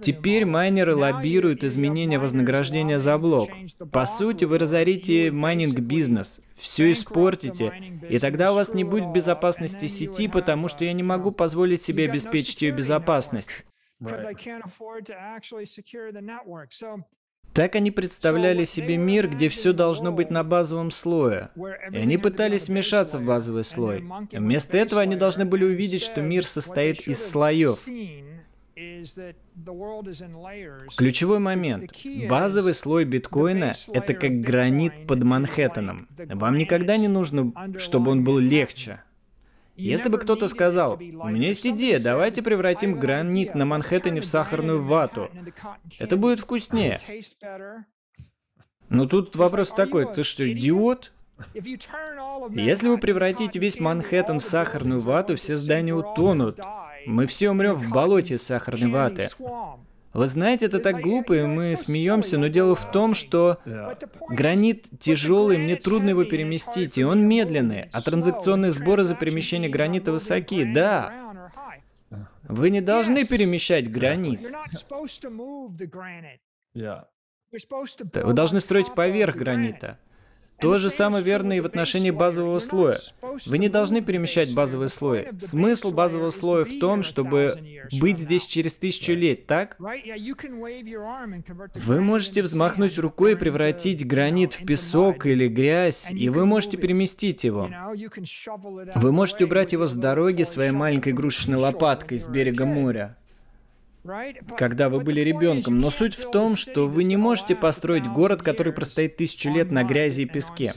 Теперь 0.00 0.44
майнеры 0.44 0.96
лоббируют 0.96 1.64
изменение 1.64 2.18
вознаграждения 2.18 2.98
за 2.98 3.18
блок. 3.18 3.50
По 3.92 4.04
сути, 4.04 4.44
вы 4.44 4.58
разорите 4.58 5.30
майнинг-бизнес, 5.30 6.40
все 6.56 6.92
испортите, 6.92 7.72
и 8.08 8.18
тогда 8.18 8.52
у 8.52 8.56
вас 8.56 8.74
не 8.74 8.84
будет 8.84 9.12
безопасности 9.12 9.86
сети, 9.86 10.28
потому 10.28 10.68
что 10.68 10.84
я 10.84 10.92
не 10.92 11.02
могу 11.02 11.32
позволить 11.32 11.82
себе 11.82 12.08
обеспечить 12.08 12.62
ее 12.62 12.72
безопасность. 12.72 13.64
Так 17.52 17.76
они 17.76 17.90
представляли 17.90 18.64
себе 18.64 18.96
мир, 18.96 19.28
где 19.28 19.48
все 19.48 19.72
должно 19.72 20.12
быть 20.12 20.30
на 20.30 20.42
базовом 20.42 20.90
слое. 20.90 21.50
И 21.92 21.98
они 21.98 22.16
пытались 22.16 22.68
вмешаться 22.68 23.18
в 23.18 23.24
базовый 23.24 23.64
слой. 23.64 24.04
Вместо 24.32 24.78
этого 24.78 25.00
они 25.00 25.16
должны 25.16 25.44
были 25.44 25.64
увидеть, 25.64 26.02
что 26.02 26.22
мир 26.22 26.46
состоит 26.46 27.06
из 27.06 27.24
слоев. 27.24 27.78
Ключевой 30.96 31.38
момент. 31.38 31.92
Базовый 32.28 32.74
слой 32.74 33.04
биткоина— 33.04 33.74
это 33.92 34.14
как 34.14 34.40
гранит 34.40 35.06
под 35.06 35.22
Манхэттеном. 35.22 36.08
Вам 36.16 36.56
никогда 36.56 36.96
не 36.96 37.08
нужно, 37.08 37.52
чтобы 37.78 38.12
он 38.12 38.24
был 38.24 38.38
легче. 38.38 39.02
Если 39.74 40.08
бы 40.08 40.18
кто-то 40.18 40.48
сказал, 40.48 40.94
у 40.94 41.28
меня 41.28 41.48
есть 41.48 41.66
идея, 41.66 41.98
давайте 41.98 42.42
превратим 42.42 42.98
гранит 42.98 43.54
на 43.54 43.64
Манхэттене 43.64 44.20
в 44.20 44.26
сахарную 44.26 44.82
вату. 44.82 45.30
Это 45.98 46.16
будет 46.16 46.40
вкуснее. 46.40 47.00
Но 48.88 49.06
тут 49.06 49.34
вопрос 49.36 49.70
такой, 49.70 50.12
ты 50.12 50.22
что, 50.22 50.50
идиот? 50.50 51.12
Если 51.54 52.88
вы 52.88 52.98
превратите 52.98 53.58
весь 53.58 53.80
Манхэттен 53.80 54.40
в 54.40 54.44
сахарную 54.44 55.00
вату, 55.00 55.36
все 55.36 55.56
здания 55.56 55.94
утонут. 55.94 56.60
Мы 57.06 57.26
все 57.26 57.50
умрем 57.50 57.74
в 57.74 57.90
болоте 57.90 58.38
сахарной 58.38 58.90
ваты. 58.90 59.30
Вы 60.12 60.26
знаете, 60.26 60.66
это 60.66 60.78
так 60.78 61.00
глупо, 61.00 61.32
и 61.32 61.42
мы 61.42 61.76
смеемся, 61.76 62.38
но 62.38 62.48
дело 62.48 62.74
в 62.74 62.90
том, 62.90 63.14
что 63.14 63.58
гранит 64.28 64.86
тяжелый, 64.98 65.56
мне 65.56 65.76
трудно 65.76 66.10
его 66.10 66.24
переместить, 66.24 66.98
и 66.98 67.04
он 67.04 67.26
медленный, 67.26 67.88
а 67.92 68.02
транзакционные 68.02 68.72
сборы 68.72 69.04
за 69.04 69.14
перемещение 69.14 69.70
гранита 69.70 70.12
высоки, 70.12 70.64
да. 70.64 71.32
Вы 72.42 72.70
не 72.70 72.80
должны 72.80 73.24
перемещать 73.24 73.90
гранит. 73.90 74.40
Вы 78.14 78.32
должны 78.32 78.60
строить 78.60 78.94
поверх 78.94 79.36
гранита. 79.36 79.98
То 80.62 80.76
же 80.76 80.90
самое 80.90 81.24
верно 81.24 81.54
и 81.54 81.60
в 81.60 81.66
отношении 81.66 82.10
базового 82.10 82.60
слоя. 82.60 82.96
Вы 83.46 83.58
не 83.58 83.68
должны 83.68 84.00
перемещать 84.00 84.54
базовый 84.54 84.88
слой. 84.88 85.28
Смысл 85.38 85.90
базового 85.90 86.30
слоя 86.30 86.64
в 86.64 86.78
том, 86.78 87.02
чтобы 87.02 87.54
быть 88.00 88.20
здесь 88.20 88.46
через 88.46 88.74
тысячу 88.74 89.12
лет, 89.12 89.46
так? 89.46 89.76
Вы 91.74 92.00
можете 92.00 92.42
взмахнуть 92.42 92.98
рукой 92.98 93.32
и 93.32 93.34
превратить 93.34 94.06
гранит 94.06 94.54
в 94.54 94.64
песок 94.64 95.26
или 95.26 95.48
грязь, 95.48 96.10
и 96.12 96.28
вы 96.28 96.46
можете 96.46 96.76
переместить 96.76 97.44
его. 97.44 97.68
Вы 98.94 99.12
можете 99.12 99.44
убрать 99.44 99.72
его 99.72 99.86
с 99.86 99.94
дороги 99.94 100.44
своей 100.44 100.70
маленькой 100.70 101.12
игрушечной 101.12 101.58
лопаткой 101.58 102.18
с 102.20 102.26
берега 102.26 102.66
моря. 102.66 103.18
Когда 104.56 104.88
вы 104.88 105.00
были 105.00 105.20
ребенком. 105.20 105.78
Но 105.78 105.90
суть 105.90 106.14
в 106.14 106.30
том, 106.30 106.56
что 106.56 106.88
вы 106.88 107.04
не 107.04 107.16
можете 107.16 107.54
построить 107.54 108.06
город, 108.06 108.42
который 108.42 108.72
простоит 108.72 109.16
тысячу 109.16 109.50
лет 109.50 109.70
на 109.70 109.84
грязи 109.84 110.22
и 110.22 110.26
песке. 110.26 110.72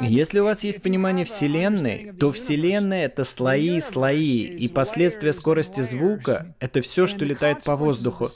Если 0.00 0.38
у 0.38 0.44
вас 0.44 0.64
есть 0.64 0.82
понимание 0.82 1.24
Вселенной, 1.26 2.12
то 2.18 2.32
Вселенная— 2.32 3.04
это 3.06 3.24
слои 3.24 3.76
и 3.76 3.80
слои, 3.80 4.44
и 4.44 4.68
последствия 4.68 5.32
скорости 5.32 5.82
звука— 5.82 6.54
это 6.58 6.80
все, 6.80 7.06
что 7.06 7.24
летает 7.24 7.62
по 7.64 7.76
воздуху. 7.76 8.28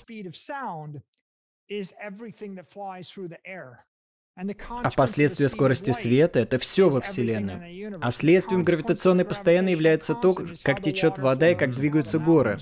А 4.37 4.91
последствия 4.91 5.49
скорости 5.49 5.93
света— 5.93 6.41
это 6.41 6.59
все 6.59 6.91
во 6.91 7.01
Вселенной. 7.01 7.89
А 8.03 8.11
следствием 8.11 8.65
гравитационной 8.65 9.25
постоянно 9.25 9.71
является 9.71 10.15
то, 10.15 10.37
как 10.63 10.83
течет 10.83 11.19
вода 11.19 11.51
и 11.51 11.55
как 11.55 11.75
двигаются 11.75 12.19
горы. 12.19 12.59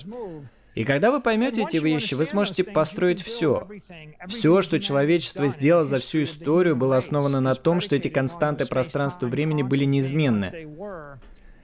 И 0.73 0.83
когда 0.85 1.11
вы 1.11 1.21
поймете 1.21 1.63
эти 1.63 1.77
вещи, 1.77 2.13
вы 2.13 2.25
сможете 2.25 2.63
построить 2.63 3.21
все. 3.21 3.67
Все, 4.27 4.61
что 4.61 4.79
человечество 4.79 5.47
сделало 5.47 5.85
за 5.85 5.99
всю 5.99 6.23
историю, 6.23 6.75
было 6.77 6.97
основано 6.97 7.41
на 7.41 7.55
том, 7.55 7.81
что 7.81 7.95
эти 7.95 8.07
константы 8.07 8.65
пространства-времени 8.65 9.63
были 9.63 9.85
неизменны. 9.85 10.67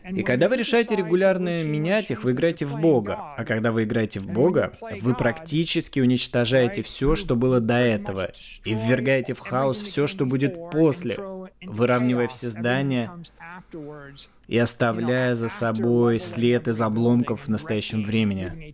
И 0.10 0.24
когда 0.24 0.50
вы 0.50 0.58
решаете 0.58 0.96
регулярно 0.96 1.64
менять 1.64 2.12
их, 2.12 2.24
вы 2.24 2.32
играете 2.32 2.66
в 2.66 2.80
Бога. 2.80 3.36
А 3.38 3.46
когда 3.46 3.72
вы 3.72 3.84
играете 3.84 4.20
в 4.20 4.28
Бога, 4.28 4.78
вы 5.02 5.16
практически 5.16 6.00
уничтожаете 6.00 6.82
все, 6.82 7.16
что 7.16 7.36
было 7.36 7.60
до 7.60 7.76
этого, 7.76 8.32
и 8.66 8.74
ввергаете 8.74 9.34
в 9.34 9.40
хаос 9.40 9.82
все, 9.82 10.08
что 10.08 10.26
будет 10.26 10.56
после, 10.72 11.18
выравнивая 11.62 12.28
все 12.28 12.50
здания 12.50 13.12
и 14.48 14.58
оставляя 14.58 15.36
за 15.36 15.50
собой 15.50 16.20
след 16.20 16.68
из 16.68 16.82
обломков 16.82 17.46
в 17.46 17.50
настоящем 17.50 18.04
времени. 18.04 18.74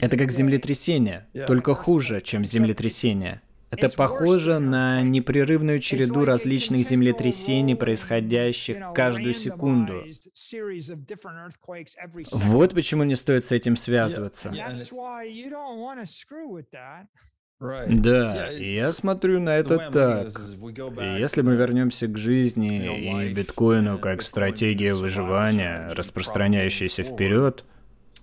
Это 0.00 0.16
как 0.16 0.30
землетрясение, 0.30 1.28
только 1.46 1.74
хуже, 1.74 2.20
чем 2.20 2.44
землетрясение. 2.44 3.42
Это 3.70 3.88
похоже 3.88 4.58
на 4.58 5.02
непрерывную 5.02 5.80
череду 5.80 6.24
различных 6.24 6.86
землетрясений, 6.86 7.74
происходящих 7.74 8.92
каждую 8.94 9.34
секунду. 9.34 10.04
Вот 12.32 12.74
почему 12.74 13.04
не 13.04 13.16
стоит 13.16 13.44
с 13.44 13.52
этим 13.52 13.76
связываться. 13.76 14.52
Да, 17.58 18.52
и 18.52 18.74
я 18.74 18.92
смотрю 18.92 19.40
на 19.40 19.56
это 19.56 19.90
так. 19.90 20.28
Если 21.18 21.40
мы 21.40 21.56
вернемся 21.56 22.06
к 22.06 22.18
жизни 22.18 23.28
и 23.28 23.32
биткоину 23.32 23.98
как 23.98 24.20
стратегия 24.20 24.94
выживания, 24.94 25.88
распространяющаяся 25.94 27.02
вперед, 27.02 27.64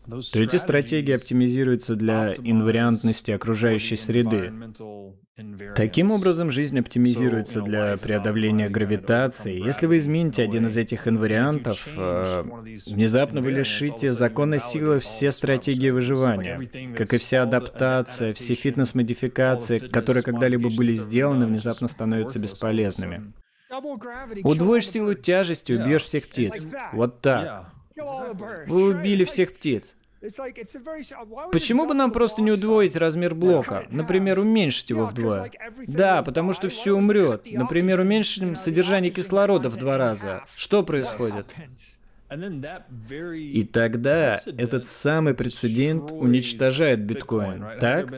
то 0.06 0.40
эти 0.40 0.58
стратегии 0.58 1.16
оптимизируются 1.16 1.96
для 1.96 2.34
инвариантности 2.34 3.32
окружающей 3.32 3.98
среды. 3.98 4.54
Таким 5.76 6.12
образом, 6.12 6.52
жизнь 6.52 6.80
оптимизируется 6.80 7.62
для 7.62 7.98
преодоления 7.98 8.70
гравитации. 8.70 9.60
Если 9.60 9.88
вы 9.88 9.98
измените 9.98 10.44
один 10.44 10.68
из 10.68 10.78
этих 10.78 11.08
инвариантов, 11.08 11.88
э, 11.96 12.44
внезапно 12.86 13.42
вы 13.42 13.52
лишите 13.52 14.14
законной 14.14 14.60
силы 14.60 15.00
все 15.00 15.32
стратегии 15.32 15.90
выживания, 15.90 16.60
как 16.96 17.14
и 17.14 17.18
вся 17.18 17.42
адаптация, 17.44 18.36
все 18.36 18.54
фитнес-модификации, 18.54 19.80
которые 19.80 20.22
когда-либо 20.22 20.70
были 20.70 20.94
сделаны, 20.94 21.48
внезапно 21.48 21.88
становятся 21.88 22.38
бесполезными. 22.38 23.34
Удвоишь 24.44 24.90
силу 24.90 25.16
тяжести, 25.16 25.72
убьешь 25.72 26.04
всех 26.04 26.28
птиц. 26.28 26.68
Вот 26.92 27.22
так. 27.22 27.74
Вы 28.68 28.84
убили 28.84 29.26
всех 29.26 29.56
птиц. 29.56 29.96
Почему 31.52 31.86
бы 31.86 31.94
нам 31.94 32.12
просто 32.12 32.42
не 32.42 32.52
удвоить 32.52 32.96
размер 32.96 33.36
блока? 33.36 33.86
Например, 33.90 34.40
уменьшить 34.40 34.90
его 34.90 35.06
вдвое. 35.06 35.52
Да, 35.88 36.24
потому 36.24 36.54
что 36.54 36.70
все 36.70 36.94
умрет. 36.94 37.46
Например, 37.52 38.00
уменьшим 38.00 38.56
содержание 38.56 39.12
кислорода 39.12 39.70
в 39.70 39.76
два 39.76 39.98
раза. 39.98 40.44
Что 40.56 40.84
происходит? 40.84 41.48
И 42.36 43.64
тогда 43.72 44.40
этот 44.58 44.88
самый 44.88 45.34
прецедент 45.34 46.12
уничтожает 46.12 47.02
биткоин, 47.02 47.80
так? 47.80 48.12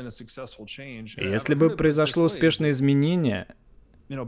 Если 1.17 1.55
бы 1.55 1.69
произошло 1.71 2.25
успешное 2.25 2.71
изменение, 2.71 3.47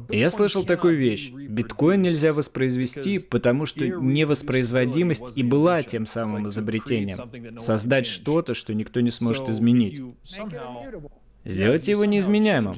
я 0.10 0.30
слышал 0.30 0.64
такую 0.64 0.98
вещь. 0.98 1.32
Биткоин 1.32 2.02
нельзя 2.02 2.34
воспроизвести, 2.34 3.20
потому 3.20 3.66
что 3.66 3.88
невоспроизводимость 3.88 5.38
и 5.38 5.44
была 5.44 5.84
тем 5.84 6.06
самым 6.06 6.48
изобретением. 6.48 7.58
Создать 7.58 8.06
что-то, 8.06 8.54
что 8.54 8.74
никто 8.74 9.02
не 9.02 9.12
сможет 9.12 9.50
изменить. 9.50 10.02
Сделайте 11.48 11.92
его 11.92 12.04
неизменяемым. 12.04 12.76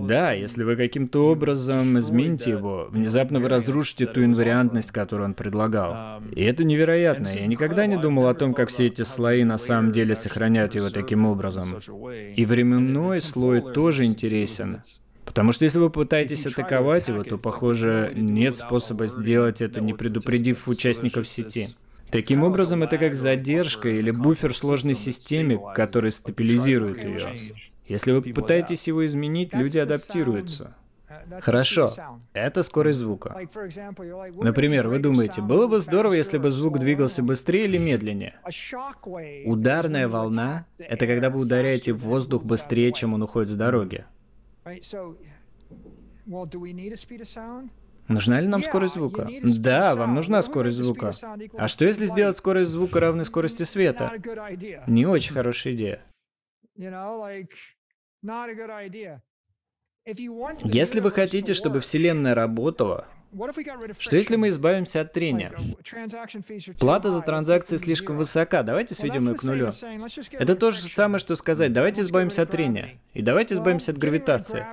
Да, 0.00 0.32
если 0.32 0.64
вы 0.64 0.74
каким-то 0.74 1.30
образом 1.30 1.96
измените 1.98 2.50
его, 2.50 2.88
внезапно 2.90 3.38
вы 3.38 3.48
разрушите 3.48 4.06
ту 4.06 4.24
инвариантность, 4.24 4.90
которую 4.90 5.26
он 5.26 5.34
предлагал. 5.34 6.20
И 6.32 6.42
это 6.42 6.64
невероятно. 6.64 7.28
Я 7.28 7.46
никогда 7.46 7.86
не 7.86 7.96
думал 7.96 8.26
о 8.26 8.34
том, 8.34 8.52
как 8.52 8.70
все 8.70 8.88
эти 8.88 9.02
слои 9.02 9.44
на 9.44 9.58
самом 9.58 9.92
деле 9.92 10.16
сохраняют 10.16 10.74
его 10.74 10.90
таким 10.90 11.24
образом. 11.24 11.78
И 12.34 12.44
временной 12.44 13.18
слой 13.18 13.60
тоже 13.72 14.04
интересен. 14.04 14.80
Потому 15.30 15.52
что 15.52 15.64
если 15.64 15.78
вы 15.78 15.90
пытаетесь 15.90 16.44
атаковать 16.44 17.06
его, 17.06 17.22
то, 17.22 17.38
похоже, 17.38 18.12
нет 18.16 18.56
способа 18.56 19.06
сделать 19.06 19.60
это, 19.60 19.80
не 19.80 19.94
предупредив 19.94 20.66
участников 20.66 21.28
сети. 21.28 21.68
Таким 22.10 22.42
образом, 22.42 22.82
это 22.82 22.98
как 22.98 23.14
задержка 23.14 23.88
или 23.88 24.10
буфер 24.10 24.52
в 24.52 24.58
сложной 24.58 24.96
системе, 24.96 25.60
который 25.76 26.10
стабилизирует 26.10 27.04
ее. 27.04 27.28
Если 27.86 28.10
вы 28.10 28.22
пытаетесь 28.22 28.88
его 28.88 29.06
изменить, 29.06 29.54
люди 29.54 29.78
адаптируются. 29.78 30.74
Хорошо, 31.42 31.92
это 32.32 32.64
скорость 32.64 32.98
звука. 32.98 33.36
Например, 34.34 34.88
вы 34.88 34.98
думаете, 34.98 35.42
было 35.42 35.68
бы 35.68 35.78
здорово, 35.78 36.14
если 36.14 36.38
бы 36.38 36.50
звук 36.50 36.80
двигался 36.80 37.22
быстрее 37.22 37.66
или 37.66 37.78
медленнее? 37.78 38.34
Ударная 39.44 40.08
волна— 40.08 40.66
это 40.78 41.06
когда 41.06 41.30
вы 41.30 41.42
ударяете 41.42 41.92
в 41.92 41.98
воздух 41.98 42.42
быстрее, 42.42 42.90
чем 42.90 43.14
он 43.14 43.22
уходит 43.22 43.50
с 43.50 43.54
дороги. 43.54 44.06
Нужна 48.08 48.40
ли 48.40 48.48
нам 48.48 48.62
скорость 48.62 48.94
звука? 48.94 49.28
Да, 49.42 49.94
вам 49.94 50.14
нужна 50.14 50.42
скорость 50.42 50.76
звука. 50.76 51.12
А 51.56 51.68
что 51.68 51.84
если 51.84 52.06
сделать 52.06 52.36
скорость 52.36 52.72
звука 52.72 52.98
равной 53.00 53.24
скорости 53.24 53.62
света? 53.62 54.12
Не 54.86 55.06
очень 55.06 55.34
хорошая 55.34 55.74
идея. 55.74 56.02
Если 60.64 61.00
вы 61.00 61.10
хотите, 61.12 61.54
чтобы 61.54 61.80
Вселенная 61.80 62.34
работала, 62.34 63.06
что 63.98 64.16
если 64.16 64.36
мы 64.36 64.48
избавимся 64.48 65.02
от 65.02 65.12
трения? 65.12 65.52
Плата 66.78 67.10
за 67.10 67.22
транзакции 67.22 67.76
слишком 67.76 68.16
высока, 68.16 68.62
давайте 68.62 68.94
сведем 68.94 69.28
ее 69.28 69.34
к 69.34 69.42
нулю. 69.42 69.70
Это 70.32 70.54
то 70.56 70.70
же 70.72 70.80
самое, 70.88 71.18
что 71.18 71.36
сказать, 71.36 71.72
давайте 71.72 72.02
избавимся 72.02 72.42
от 72.42 72.50
трения. 72.50 72.98
И 73.14 73.22
давайте 73.22 73.54
избавимся 73.54 73.92
от 73.92 73.98
гравитации. 73.98 74.66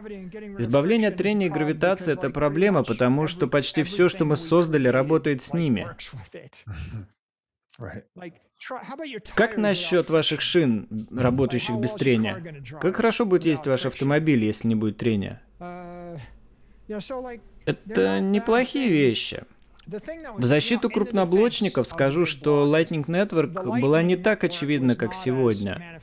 Избавление 0.60 1.10
от 1.10 1.18
трения 1.18 1.48
и 1.48 1.52
гравитации— 1.52 2.14
это 2.14 2.30
проблема, 2.30 2.84
потому 2.84 3.28
что 3.28 3.48
почти 3.48 3.84
все, 3.84 4.10
что 4.10 4.26
мы 4.26 4.36
создали, 4.36 4.88
работает 4.88 5.42
с 5.42 5.54
ними. 5.54 5.88
Как 9.36 9.58
насчет 9.58 10.10
ваших 10.10 10.42
шин, 10.42 10.88
работающих 11.12 11.76
без 11.76 11.94
трения? 11.94 12.64
Как 12.82 12.96
хорошо 12.96 13.26
будет 13.26 13.46
ездить 13.46 13.68
ваш 13.68 13.86
автомобиль, 13.86 14.44
если 14.44 14.68
не 14.68 14.76
будет 14.76 14.98
трения? 14.98 15.44
Это 16.88 18.20
неплохие 18.20 18.90
вещи. 18.90 19.44
В 20.38 20.44
защиту 20.44 20.90
крупноблочников 20.90 21.88
скажу, 21.88 22.26
что 22.26 22.66
Lightning 22.66 23.06
Network 23.06 23.80
была 23.80 24.02
не 24.02 24.18
так 24.18 24.44
очевидна, 24.44 24.96
как 24.96 25.14
сегодня. 25.14 26.02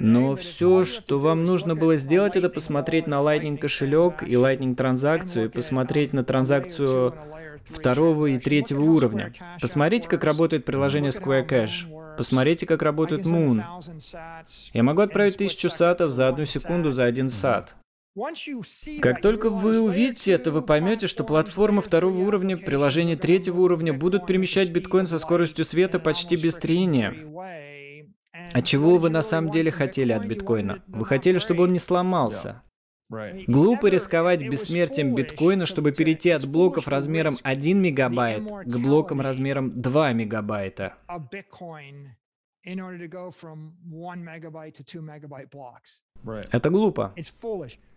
Но 0.00 0.34
все, 0.34 0.84
что 0.84 1.20
вам 1.20 1.44
нужно 1.44 1.76
было 1.76 1.96
сделать, 1.96 2.34
это 2.34 2.48
посмотреть 2.48 3.06
на 3.06 3.20
Lightning 3.20 3.56
кошелек 3.56 4.24
и 4.24 4.32
Lightning 4.32 4.74
транзакцию, 4.74 5.46
и 5.46 5.48
посмотреть 5.48 6.12
на 6.12 6.24
транзакцию 6.24 7.14
второго 7.66 8.26
и 8.26 8.38
третьего 8.38 8.82
уровня. 8.82 9.32
Посмотрите, 9.60 10.08
как 10.08 10.24
работает 10.24 10.64
приложение 10.64 11.12
Square 11.12 11.48
Cash. 11.48 12.16
Посмотрите, 12.16 12.66
как 12.66 12.82
работает 12.82 13.26
Moon. 13.26 13.62
Я 14.72 14.82
могу 14.82 15.02
отправить 15.02 15.36
тысячу 15.36 15.70
сатов 15.70 16.10
за 16.10 16.28
одну 16.28 16.44
секунду 16.46 16.90
за 16.90 17.04
один 17.04 17.28
сат. 17.28 17.74
Как 19.02 19.20
только 19.20 19.50
вы 19.50 19.80
увидите 19.80 20.32
это, 20.32 20.52
вы 20.52 20.62
поймете, 20.62 21.08
что 21.08 21.24
платформы 21.24 21.82
второго 21.82 22.16
уровня, 22.18 22.56
приложения 22.56 23.16
третьего 23.16 23.62
уровня 23.62 23.92
будут 23.92 24.26
перемещать 24.26 24.70
биткоин 24.70 25.06
со 25.06 25.18
скоростью 25.18 25.64
света 25.64 25.98
почти 25.98 26.36
без 26.36 26.54
трения. 26.56 27.14
А 28.52 28.62
чего 28.62 28.98
вы 28.98 29.10
на 29.10 29.22
самом 29.22 29.50
деле 29.50 29.72
хотели 29.72 30.12
от 30.12 30.26
биткоина? 30.26 30.84
Вы 30.86 31.04
хотели, 31.04 31.38
чтобы 31.40 31.64
он 31.64 31.72
не 31.72 31.80
сломался. 31.80 32.62
Глупо 33.48 33.86
рисковать 33.88 34.48
бессмертием 34.48 35.14
биткоина, 35.14 35.66
чтобы 35.66 35.90
перейти 35.90 36.30
от 36.30 36.46
блоков 36.46 36.86
размером 36.86 37.36
1 37.42 37.82
мегабайт 37.82 38.44
к 38.44 38.76
блокам 38.78 39.20
размером 39.20 39.80
2 39.82 40.12
мегабайта. 40.12 40.94
Это 46.24 46.70
глупо. 46.70 47.12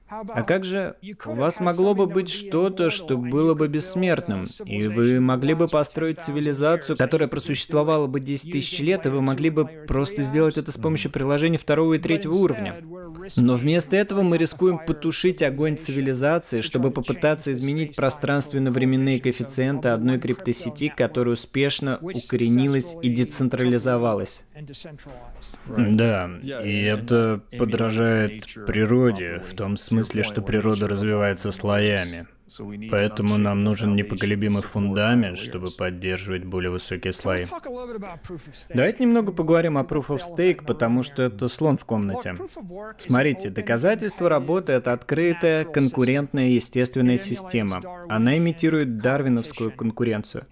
А 0.09 0.43
как 0.43 0.63
же 0.63 0.95
у 1.25 1.33
вас 1.33 1.59
могло 1.59 1.93
бы 1.93 2.07
быть 2.07 2.29
что-то, 2.29 2.89
что 2.89 3.17
было 3.17 3.53
бы 3.53 3.67
бессмертным, 3.67 4.45
и 4.65 4.87
вы 4.87 5.19
могли 5.19 5.53
бы 5.53 5.67
построить 5.67 6.19
цивилизацию, 6.21 6.97
которая 6.97 7.27
просуществовала 7.27 8.07
бы 8.07 8.19
10 8.19 8.51
тысяч 8.51 8.79
лет, 8.79 9.05
и 9.05 9.09
вы 9.09 9.21
могли 9.21 9.49
бы 9.49 9.65
просто 9.87 10.23
сделать 10.23 10.57
это 10.57 10.71
с 10.71 10.77
помощью 10.77 11.11
приложений 11.11 11.57
второго 11.57 11.95
и 11.95 11.99
третьего 11.99 12.35
уровня. 12.35 12.81
Но 13.35 13.55
вместо 13.55 13.95
этого 13.95 14.21
мы 14.21 14.37
рискуем 14.37 14.79
потушить 14.79 15.41
огонь 15.41 15.77
цивилизации, 15.77 16.61
чтобы 16.61 16.91
попытаться 16.91 17.51
изменить 17.51 17.95
пространственно-временные 17.95 19.19
коэффициенты 19.19 19.89
одной 19.89 20.19
криптосети, 20.19 20.93
которая 20.95 21.33
успешно 21.33 21.97
укоренилась 22.01 22.95
и 23.01 23.09
децентрализовалась. 23.09 24.45
Да, 25.65 26.29
и 26.43 26.81
это 26.83 27.41
подражает 27.57 28.45
природе, 28.65 29.43
в 29.51 29.55
том 29.55 29.77
смысле, 29.77 30.23
что 30.23 30.41
природа 30.41 30.87
развивается 30.87 31.51
слоями. 31.51 32.27
Поэтому 32.89 33.37
нам 33.37 33.63
нужен 33.63 33.95
непоколебимый 33.95 34.61
фундамент, 34.61 35.37
чтобы 35.37 35.69
поддерживать 35.69 36.45
более 36.45 36.71
высокие 36.71 37.13
слои. 37.13 37.45
Давайте 38.69 39.03
немного 39.03 39.31
поговорим 39.31 39.77
о 39.77 39.83
Proof 39.83 40.07
of 40.07 40.21
Stake, 40.21 40.65
потому 40.65 41.03
что 41.03 41.23
это 41.23 41.47
слон 41.47 41.77
в 41.77 41.85
комнате. 41.85 42.35
Смотрите, 42.99 43.49
доказательство 43.49 44.29
работы— 44.29 44.71
это 44.73 44.93
открытая, 44.93 45.65
конкурентная, 45.65 46.47
естественная 46.47 47.17
система. 47.17 47.81
Она 48.07 48.37
имитирует 48.37 48.97
дарвиновскую 48.97 49.71
конкуренцию. 49.71 50.45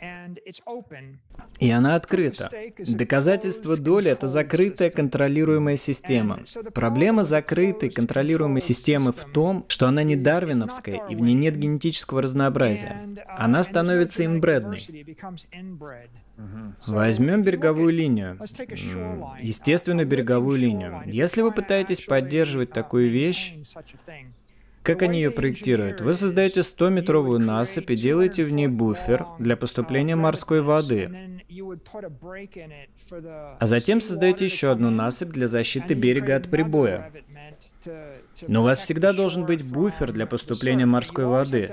И 1.59 1.71
она 1.71 1.95
открыта. 1.95 2.49
Доказательство 2.77 3.77
доли— 3.77 4.11
это 4.11 4.27
закрытая, 4.27 4.89
контролируемая 4.89 5.77
система. 5.77 6.41
Проблема 6.73 7.23
закрытой, 7.23 7.89
контролируемой 7.89 8.61
системы 8.61 9.13
в 9.13 9.23
том, 9.31 9.65
что 9.69 9.87
она 9.87 10.03
не 10.03 10.15
дарвиновская, 10.15 11.01
и 11.09 11.15
в 11.15 11.21
ней 11.21 11.33
нет 11.33 11.57
генетического 11.85 12.21
разнообразия. 12.21 13.07
Она 13.27 13.63
становится 13.63 14.25
инбредной. 14.25 14.79
Возьмем 16.87 17.43
береговую 17.43 17.93
линию. 17.93 18.37
Естественную 19.41 20.07
береговую 20.07 20.59
линию. 20.59 21.01
Если 21.05 21.41
вы 21.41 21.51
пытаетесь 21.51 22.01
поддерживать 22.01 22.71
такую 22.71 23.09
вещь, 23.09 23.55
как 24.83 25.01
они 25.01 25.17
ее 25.19 25.31
проектируют? 25.31 26.01
Вы 26.01 26.13
создаете 26.13 26.59
100-метровую 26.59 27.39
насыпь 27.39 27.89
и 27.89 27.95
делаете 27.95 28.43
в 28.43 28.53
ней 28.53 28.67
буфер 28.67 29.25
для 29.39 29.57
поступления 29.57 30.15
морской 30.15 30.61
воды. 30.61 31.41
А 33.59 33.65
затем 33.65 34.01
создаете 34.01 34.45
еще 34.45 34.71
одну 34.71 34.91
насыпь 34.91 35.29
для 35.29 35.47
защиты 35.47 35.95
берега 35.95 36.35
от 36.35 36.49
прибоя. 36.49 37.11
Но 38.47 38.61
у 38.61 38.63
вас 38.63 38.79
всегда 38.79 39.13
должен 39.13 39.45
быть 39.45 39.69
буфер 39.69 40.11
для 40.11 40.25
поступления 40.25 40.85
морской 40.85 41.25
воды. 41.25 41.69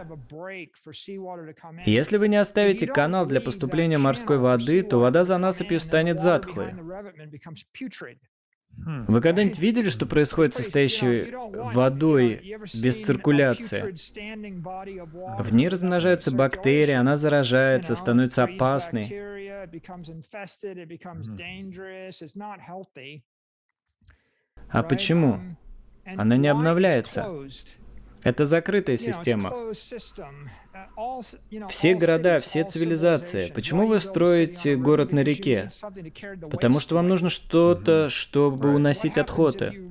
Если 1.85 2.17
вы 2.17 2.29
не 2.29 2.37
оставите 2.37 2.87
канал 2.87 3.27
для 3.27 3.41
поступления 3.41 3.99
морской 3.99 4.39
воды, 4.39 4.83
то 4.83 4.99
вода 4.99 5.25
за 5.25 5.39
насыпью 5.39 5.81
станет 5.81 6.21
затхлой. 6.21 6.75
Вы 8.75 9.21
когда-нибудь 9.21 9.59
видели, 9.59 9.91
что 9.91 10.07
происходит 10.07 10.55
с 10.55 10.59
состоящей 10.59 11.33
водой 11.75 12.57
без 12.75 13.05
циркуляции? 13.05 13.95
В 15.43 15.55
ней 15.55 15.69
размножаются 15.69 16.31
бактерии, 16.35 16.95
она 16.95 17.17
заражается, 17.17 17.95
становится 17.95 18.45
опасной. 18.45 19.13
А 24.69 24.83
почему? 24.83 25.39
Она 26.05 26.37
не 26.37 26.49
обновляется. 26.49 27.27
Это 28.23 28.47
закрытая 28.47 28.97
система. 28.99 29.73
Все 31.69 31.95
города, 31.95 32.39
все 32.39 32.65
цивилизации. 32.65 33.51
Почему 33.53 33.87
вы 33.87 34.01
строите 34.01 34.77
город 34.77 35.13
на 35.13 35.21
реке? 35.21 35.71
Потому 36.51 36.81
что 36.81 36.95
вам 36.95 37.09
нужно 37.09 37.31
что-то, 37.31 38.09
чтобы 38.11 38.75
уносить 38.75 39.19
отходы. 39.19 39.91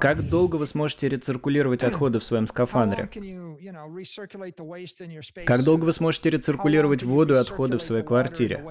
Как 0.00 0.28
долго 0.28 0.56
вы 0.56 0.66
сможете 0.66 1.08
рециркулировать 1.08 1.82
отходы 1.82 2.18
в 2.18 2.24
своем 2.24 2.46
скафандре? 2.46 3.08
Как 5.46 5.62
долго 5.64 5.84
вы 5.84 5.92
сможете 5.92 6.30
рециркулировать 6.30 7.02
воду 7.02 7.34
и 7.34 7.38
отходы 7.38 7.78
в 7.78 7.82
своей 7.82 8.02
квартире? 8.02 8.64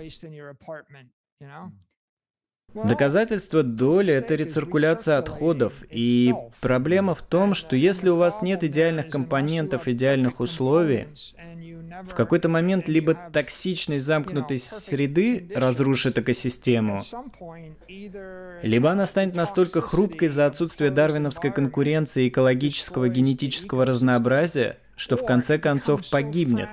Доказательство 2.84 3.64
доли— 3.64 4.14
это 4.14 4.36
рециркуляция 4.36 5.18
отходов, 5.18 5.74
и 5.90 6.34
проблема 6.62 7.16
в 7.16 7.22
том, 7.22 7.54
что 7.54 7.76
если 7.76 8.10
у 8.10 8.16
вас 8.18 8.42
нет 8.42 8.64
идеальных 8.64 9.10
компонентов, 9.10 9.88
идеальных 9.88 10.40
условий, 10.40 11.08
в 12.04 12.14
какой-то 12.14 12.50
момент 12.50 12.88
либо 12.88 13.16
токсичность 13.34 14.06
замкнутой 14.06 14.60
среды 14.60 15.50
разрушит 15.56 16.18
экосистему, 16.18 17.02
либо 18.62 18.92
она 18.92 19.06
станет 19.06 19.36
настолько 19.36 19.82
хрупкой 19.82 20.28
из-за 20.28 20.46
отсутствия 20.46 20.92
дарвиновской 20.92 21.52
конкуренции 21.52 22.26
и 22.26 22.30
экологического 22.30 23.10
генетического 23.10 23.86
разнообразия, 23.86 24.78
что 24.96 25.18
в 25.18 25.26
конце 25.26 25.58
концов 25.58 26.08
погибнет 26.10 26.70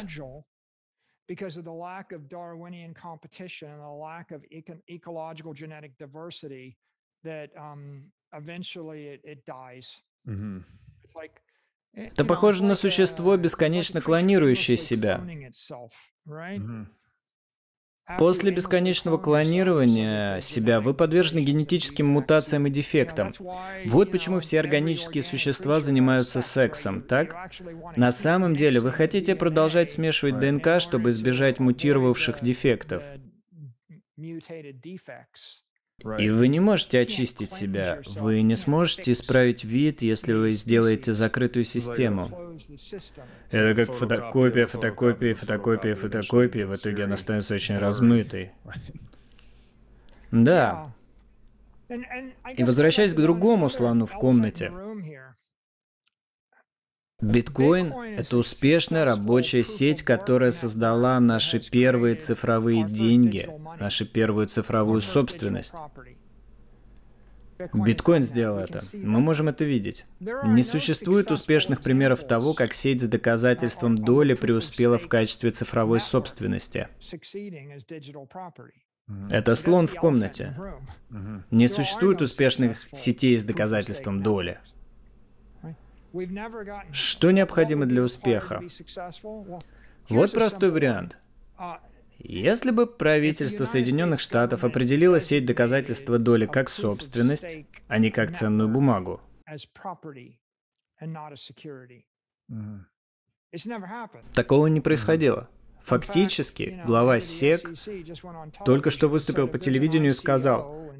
because 1.27 1.57
of 1.57 1.63
the 1.65 1.71
lack 1.71 2.11
of 2.11 2.27
Darwinian 2.27 2.93
competition 2.93 3.69
and 3.69 3.82
the 3.82 3.88
lack 3.88 4.32
of 4.32 4.43
eco- 4.51 4.82
ecological 4.89 5.53
genetic 5.53 5.97
diversity 5.97 6.77
that 7.23 7.51
um, 7.57 8.05
eventually 8.34 9.07
it, 9.07 9.21
it 9.23 9.45
dies. 9.45 10.01
Mm-hmm. 10.27 10.59
It's 11.03 11.15
like 11.15 11.41
это 11.93 12.23
похоже 12.23 12.63
на 12.63 12.75
существо, 12.75 13.36
бесконечно 13.36 13.99
клонирующее 14.01 14.77
себя. 14.77 15.17
Mm-hmm. 15.17 16.86
После 18.18 18.50
бесконечного 18.50 19.16
клонирования 19.16 20.40
себя 20.42 20.80
вы 20.80 20.92
подвержены 20.92 21.40
генетическим 21.40 22.07
мутациям 22.07 22.66
и 22.66 22.70
дефектам. 22.70 23.30
Вот 23.86 24.11
почему 24.11 24.40
все 24.40 24.61
органические 24.61 25.22
существа 25.22 25.80
занимаются 25.80 26.42
сексом, 26.42 27.00
так? 27.00 27.34
На 27.96 28.12
самом 28.12 28.57
деле 28.57 28.80
вы 28.80 28.92
хотите 28.92 29.34
продолжать 29.34 29.90
смешивать 29.90 30.38
ДНК, 30.38 30.80
чтобы 30.80 31.11
избежать 31.11 31.61
мутировавших 31.61 32.42
дефектов. 32.42 33.02
И 36.18 36.28
вы 36.28 36.49
не 36.49 36.61
можете 36.61 37.01
очистить 37.01 37.51
себя. 37.51 38.03
Вы 38.16 38.42
не 38.42 38.57
сможете 38.57 39.12
исправить 39.12 39.64
вид, 39.64 40.03
если 40.03 40.32
вы 40.32 40.51
сделаете 40.51 41.14
закрытую 41.14 41.64
систему. 41.64 42.28
Это 43.51 43.86
как 43.86 43.97
фотокопия, 43.97 44.66
фотокопия, 44.66 45.34
фотокопия, 45.34 45.95
фотокопия. 45.95 46.66
В 46.66 46.76
итоге 46.76 47.05
она 47.05 47.16
становится 47.16 47.55
очень 47.55 47.78
размытой. 47.78 48.53
Да. 50.30 50.92
И 52.57 52.64
возвращаясь 52.64 53.14
к 53.14 53.20
другому 53.20 53.70
слону 53.70 54.05
в 54.05 54.12
комнате. 54.14 54.72
Биткоин— 57.20 57.92
это 58.18 58.36
успешная 58.36 59.04
рабочая 59.04 59.62
сеть, 59.62 60.02
которая 60.02 60.50
создала 60.50 61.20
наши 61.20 61.60
первые 61.60 62.16
цифровые 62.16 62.84
деньги, 62.84 63.48
нашу 63.78 64.04
первую 64.06 64.48
цифровую 64.48 65.00
собственность. 65.00 65.74
Биткоин 67.72 68.24
сделал 68.24 68.58
это. 68.58 68.80
Мы 68.94 69.20
можем 69.20 69.48
это 69.48 69.64
видеть. 69.64 70.04
Не 70.20 70.62
существует 70.64 71.30
успешных 71.30 71.82
примеров 71.82 72.26
того, 72.26 72.52
как 72.52 72.74
сеть 72.74 73.00
с 73.00 73.06
доказательством 73.06 73.96
доли 73.96 74.34
преуспела 74.34 74.98
в 74.98 75.08
качестве 75.08 75.52
цифровой 75.52 76.00
собственности. 76.00 76.88
Это 79.30 79.54
слон 79.54 79.86
в 79.86 79.94
комнате. 79.94 80.56
Не 81.50 81.68
существует 81.68 82.22
успешных 82.22 82.88
сетей 82.92 83.38
с 83.38 83.44
доказательством 83.44 84.22
доли. 84.22 84.58
Что 86.92 87.30
необходимо 87.30 87.86
для 87.86 88.02
успеха? 88.02 88.62
Вот 90.08 90.32
простой 90.32 90.70
вариант. 90.70 91.18
Если 92.18 92.70
бы 92.70 92.86
правительство 92.86 93.64
Соединенных 93.64 94.20
Штатов 94.20 94.64
определило 94.64 95.18
сеть 95.18 95.46
доказательства 95.46 96.18
доли 96.18 96.46
как 96.46 96.68
собственность, 96.68 97.66
а 97.88 97.98
не 97.98 98.10
как 98.10 98.36
ценную 98.36 98.68
бумагу, 98.68 99.20
такого 104.32 104.66
не 104.68 104.80
происходило. 104.80 105.48
Фактически, 105.84 106.80
глава 106.86 107.20
СЕК 107.20 107.68
только 108.64 108.90
что 108.90 109.08
выступил 109.08 109.48
по 109.48 109.58
телевидению 109.58 110.12
и 110.12 110.14
сказал, 110.14 110.92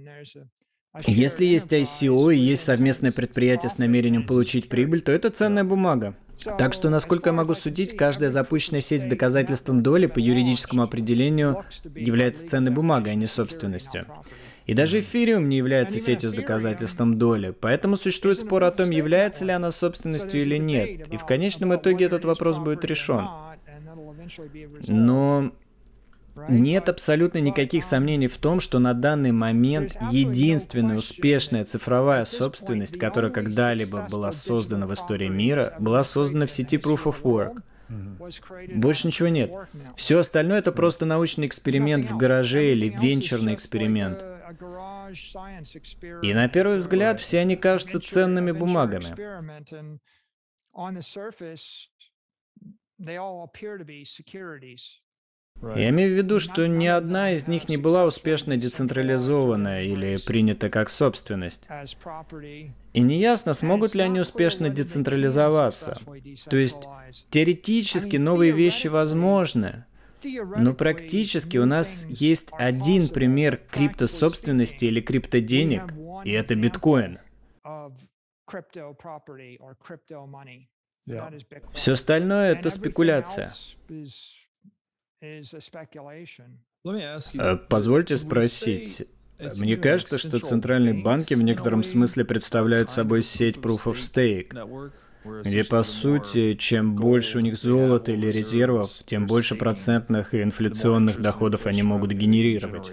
Если 1.03 1.45
есть 1.45 1.73
ICO 1.73 2.33
и 2.33 2.39
есть 2.39 2.65
совместное 2.65 3.11
предприятие 3.11 3.69
с 3.69 3.79
намерением 3.79 4.27
получить 4.27 4.69
прибыль, 4.69 5.01
то 5.01 5.11
это 5.11 5.31
ценная 5.31 5.65
бумага. 5.65 6.15
Так 6.59 6.73
что, 6.73 6.89
насколько 6.89 7.31
я 7.31 7.33
могу 7.33 7.55
судить, 7.55 7.97
каждая 7.97 8.31
запущенная 8.31 8.81
сеть 8.81 9.03
с 9.03 9.07
доказательством 9.07 9.83
доли 9.83 10.07
по 10.07 10.19
юридическому 10.19 10.83
определению 10.83 11.65
является 11.95 12.49
ценной 12.49 12.71
бумагой, 12.71 13.13
а 13.13 13.17
не 13.17 13.27
собственностью. 13.27 14.07
И 14.67 14.75
даже 14.75 15.01
эфириум 15.01 15.49
не 15.49 15.59
является 15.59 15.99
сетью 15.99 16.31
с 16.31 16.35
доказательством 16.35 17.19
доли, 17.19 17.51
поэтому 17.59 17.97
существует 17.97 18.39
спор 18.39 18.65
о 18.65 18.71
том, 18.71 18.91
является 18.91 19.45
ли 19.45 19.53
она 19.53 19.71
собственностью 19.71 20.41
или 20.41 20.57
нет. 20.57 21.09
И 21.13 21.17
в 21.17 21.27
конечном 21.27 21.75
итоге 21.75 22.07
этот 22.07 22.25
вопрос 22.25 22.59
будет 22.59 22.85
решен. 22.85 23.29
Но 24.87 25.53
нет 26.49 26.89
абсолютно 26.89 27.39
никаких 27.39 27.85
сомнений 27.85 28.27
в 28.27 28.39
том, 28.39 28.61
что 28.61 28.79
на 28.79 28.95
данный 28.95 29.33
момент 29.33 29.97
единственная 30.11 30.97
успешная 30.97 31.65
цифровая 31.65 32.25
собственность, 32.25 32.99
которая 32.99 33.31
когда-либо 33.31 34.07
была 34.11 34.33
создана 34.33 34.87
в 34.87 34.95
истории 34.95 35.29
мира, 35.29 35.75
была 35.79 36.03
создана 36.03 36.47
в 36.47 36.53
сети 36.53 36.77
Proof 36.77 37.05
of 37.05 37.23
Work. 37.23 37.63
Больше 38.75 39.07
ничего 39.07 39.29
нет. 39.29 39.53
Все 39.97 40.19
остальное 40.19 40.59
это 40.59 40.73
просто 40.73 41.07
научный 41.07 41.47
эксперимент 41.47 42.07
в 42.07 42.17
гараже 42.17 42.73
или 42.73 42.89
венчурный 42.89 43.55
эксперимент. 43.55 44.25
И 46.23 46.35
на 46.35 46.49
первый 46.49 46.79
взгляд 46.79 47.21
все 47.21 47.41
они 47.41 47.57
кажутся 47.57 48.01
ценными 48.01 48.53
бумагами. 48.53 49.07
Я 55.77 55.89
имею 55.91 56.15
в 56.15 56.17
виду, 56.17 56.41
что 56.41 56.67
ни 56.67 56.87
одна 56.87 57.33
из 57.33 57.47
них 57.47 57.69
не 57.69 57.77
была 57.77 58.05
успешно 58.05 58.57
децентрализована 58.57 59.83
или 59.83 60.19
принята 60.25 60.69
как 60.71 60.91
собственность. 60.91 61.69
И 62.93 63.01
неясно, 63.01 63.55
смогут 63.55 63.95
ли 63.95 64.03
они 64.03 64.21
успешно 64.21 64.69
децентрализоваться. 64.69 65.99
То 66.49 66.57
есть, 66.57 66.85
теоретически 67.31 68.17
новые 68.17 68.53
вещи 68.53 68.89
возможны, 68.89 69.85
но 70.57 70.75
практически 70.75 71.59
у 71.59 71.67
нас 71.67 72.05
есть 72.09 72.51
один 72.53 73.09
пример 73.09 73.61
криптособственности 73.71 74.87
или 74.87 75.01
криптоденег, 75.01 75.93
и 76.25 76.33
это 76.33 76.55
биткоин. 76.55 77.19
Все 81.73 81.93
остальное 81.93 82.53
это 82.53 82.71
спекуляция. 82.71 83.51
Э, 87.35 87.57
позвольте 87.69 88.17
спросить. 88.19 89.09
Мне 89.59 89.77
кажется, 89.77 90.19
что 90.19 90.39
центральные 90.39 91.03
банки 91.03 91.35
в 91.35 91.43
некотором 91.43 91.83
смысле 91.83 92.25
представляют 92.25 92.91
собой 92.91 93.23
сеть 93.23 93.57
Proof 93.57 93.85
of 93.85 93.97
Stake, 93.97 94.93
где, 95.25 95.65
по 95.65 95.83
сути, 95.83 96.55
чем 96.55 96.95
больше 96.95 97.39
у 97.39 97.41
них 97.41 97.57
золота 97.57 98.13
или 98.13 98.27
резервов, 98.27 98.91
тем 99.05 99.27
больше 99.27 99.55
процентных 99.55 100.35
и 100.35 100.43
инфляционных 100.43 101.21
доходов 101.21 101.67
они 101.67 101.83
могут 101.83 102.13
генерировать. 102.13 102.91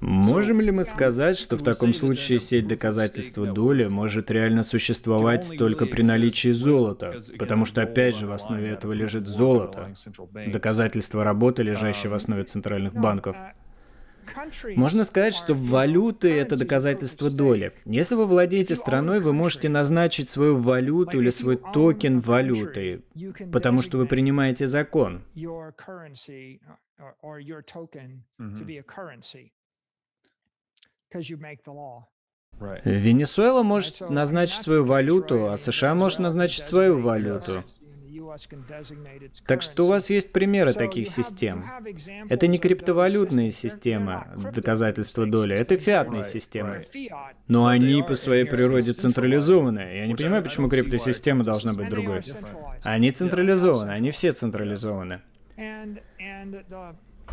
Можем 0.00 0.60
ли 0.60 0.70
мы 0.70 0.84
сказать, 0.84 1.38
что 1.38 1.56
в 1.56 1.62
таком 1.62 1.94
случае 1.94 2.40
сеть 2.40 2.66
доказательства 2.66 3.46
доли 3.46 3.86
может 3.86 4.30
реально 4.30 4.62
существовать 4.62 5.50
только 5.58 5.86
при 5.86 6.02
наличии 6.02 6.52
золота? 6.52 7.18
Потому 7.38 7.64
что, 7.64 7.82
опять 7.82 8.16
же, 8.16 8.26
в 8.26 8.32
основе 8.32 8.68
этого 8.68 8.92
лежит 8.92 9.26
золото, 9.26 9.92
доказательство 10.46 11.24
работы, 11.24 11.62
лежащее 11.62 12.10
в 12.10 12.14
основе 12.14 12.44
центральных 12.44 12.94
банков. 12.94 13.36
Можно 14.76 15.04
сказать, 15.04 15.34
что 15.34 15.54
валюты— 15.54 16.32
это 16.38 16.56
доказательство 16.56 17.30
доли. 17.30 17.72
Если 17.84 18.14
вы 18.14 18.26
владеете 18.26 18.74
страной, 18.74 19.20
вы 19.20 19.32
можете 19.32 19.68
назначить 19.68 20.28
свою 20.28 20.56
валюту 20.56 21.20
или 21.20 21.30
свой 21.30 21.56
токен 21.56 22.20
валютой, 22.20 23.04
потому 23.52 23.82
что 23.82 23.98
вы 23.98 24.06
принимаете 24.06 24.66
закон. 24.66 25.22
Венесуэла 32.84 33.62
может 33.62 34.00
назначить 34.00 34.62
свою 34.62 34.84
валюту, 34.84 35.48
а 35.50 35.56
США 35.56 35.94
может 35.94 36.18
назначить 36.20 36.66
свою 36.66 36.98
валюту. 37.00 37.64
Так 39.46 39.62
что 39.62 39.84
у 39.84 39.86
вас 39.88 40.10
есть 40.10 40.32
примеры 40.32 40.72
таких 40.72 41.08
систем. 41.08 41.64
Это 42.28 42.46
не 42.46 42.58
криптовалютные 42.58 43.50
системы, 43.50 44.26
доказательства 44.54 45.26
доли, 45.26 45.56
это 45.56 45.76
фиатные 45.76 46.24
системы. 46.24 46.84
Но 47.48 47.66
они 47.66 48.02
по 48.02 48.14
своей 48.14 48.44
природе 48.44 48.92
централизованы. 48.92 49.80
Я 49.80 50.06
не 50.06 50.14
понимаю, 50.14 50.42
почему 50.42 50.68
криптосистема 50.68 51.44
должна 51.44 51.74
быть 51.74 51.88
другой. 51.88 52.22
Они 52.82 53.10
централизованы, 53.10 53.90
они 53.90 54.10
все 54.10 54.32
централизованы. 54.32 55.22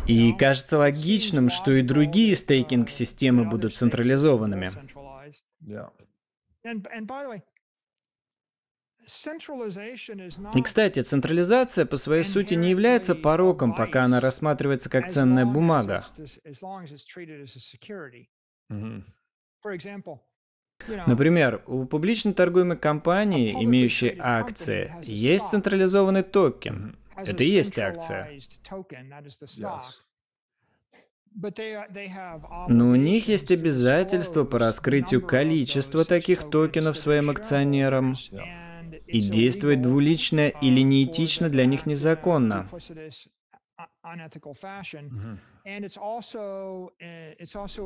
И 0.06 0.32
кажется 0.32 0.78
логичным, 0.78 1.48
что 1.50 1.72
и 1.72 1.82
другие 1.82 2.34
стейкинг-системы 2.34 3.48
будут 3.48 3.74
централизованными. 3.74 4.72
И, 10.54 10.62
кстати, 10.62 11.00
централизация 11.00 11.86
по 11.86 11.96
своей 11.96 12.22
сути 12.22 12.54
не 12.54 12.70
является 12.70 13.14
пороком, 13.14 13.74
пока 13.74 14.04
она 14.04 14.20
рассматривается 14.20 14.88
как 14.88 15.10
ценная 15.10 15.44
бумага. 15.44 16.02
Например, 21.06 21.62
у 21.66 21.84
публично 21.84 22.34
торгуемой 22.34 22.76
компании, 22.76 23.52
имеющей 23.64 24.16
акции, 24.18 24.92
есть 25.02 25.50
централизованный 25.50 26.22
токен. 26.22 26.98
Это 27.16 27.44
и 27.44 27.48
есть 27.48 27.78
акция. 27.78 28.38
Но 32.68 32.90
у 32.90 32.94
них 32.94 33.28
есть 33.28 33.50
обязательства 33.50 34.44
по 34.44 34.58
раскрытию 34.58 35.26
количества 35.26 36.04
таких 36.04 36.50
токенов 36.50 36.98
своим 36.98 37.30
акционерам 37.30 38.14
и 39.12 39.20
действовать 39.20 39.82
двулично 39.82 40.48
или 40.48 40.80
неэтично 40.80 41.48
для 41.48 41.66
них 41.66 41.86
незаконно. 41.86 42.66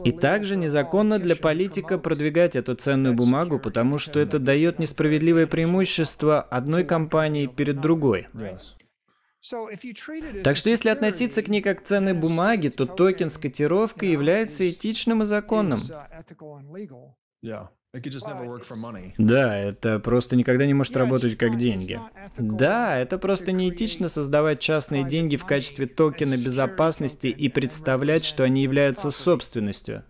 И 0.05 0.13
также 0.13 0.57
незаконно 0.57 1.19
для 1.19 1.37
политика 1.37 1.99
продвигать 1.99 2.57
эту 2.57 2.75
ценную 2.75 3.15
бумагу, 3.15 3.59
потому 3.59 3.99
что 3.99 4.19
это 4.19 4.39
дает 4.39 4.79
несправедливое 4.79 5.47
преимущество 5.47 6.41
одной 6.41 6.85
компании 6.85 7.47
перед 7.47 7.81
другой. 7.81 8.29
Так 10.43 10.57
что 10.57 10.71
если 10.71 10.89
относиться 10.89 11.43
к 11.43 11.49
ней 11.49 11.63
как 11.63 11.81
к 11.81 11.85
ценной 11.85 12.15
бумаге, 12.15 12.71
то 12.71 12.87
токен 12.87 13.31
с 13.31 13.39
котировкой 13.39 14.11
является 14.11 14.69
этичным 14.69 15.23
и 15.23 15.27
законным. 15.27 15.79
Да, 19.19 19.57
это 19.57 19.99
просто 19.99 20.37
никогда 20.37 20.67
не 20.67 20.75
может 20.75 20.97
работать 20.97 21.37
как 21.37 21.57
деньги. 21.57 22.01
Да, 22.39 22.99
это 22.99 23.19
просто 23.19 23.53
неэтично 23.53 24.09
создавать 24.09 24.61
частные 24.61 25.05
деньги 25.05 25.37
в 25.37 25.45
качестве 25.45 25.87
токена 25.87 26.37
безопасности 26.37 27.29
и 27.29 27.49
представлять, 27.49 28.25
что 28.25 28.45
они 28.45 28.63
являются 28.63 29.11
собственностью. 29.11 30.05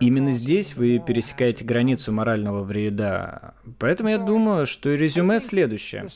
Именно 0.00 0.32
здесь 0.32 0.74
вы 0.74 0.98
пересекаете 0.98 1.64
границу 1.64 2.12
морального 2.12 2.62
вреда. 2.62 3.54
Поэтому 3.78 4.10
я 4.10 4.18
думаю, 4.18 4.66
что 4.66 4.94
резюме 4.94 5.40
следующее. 5.40 6.06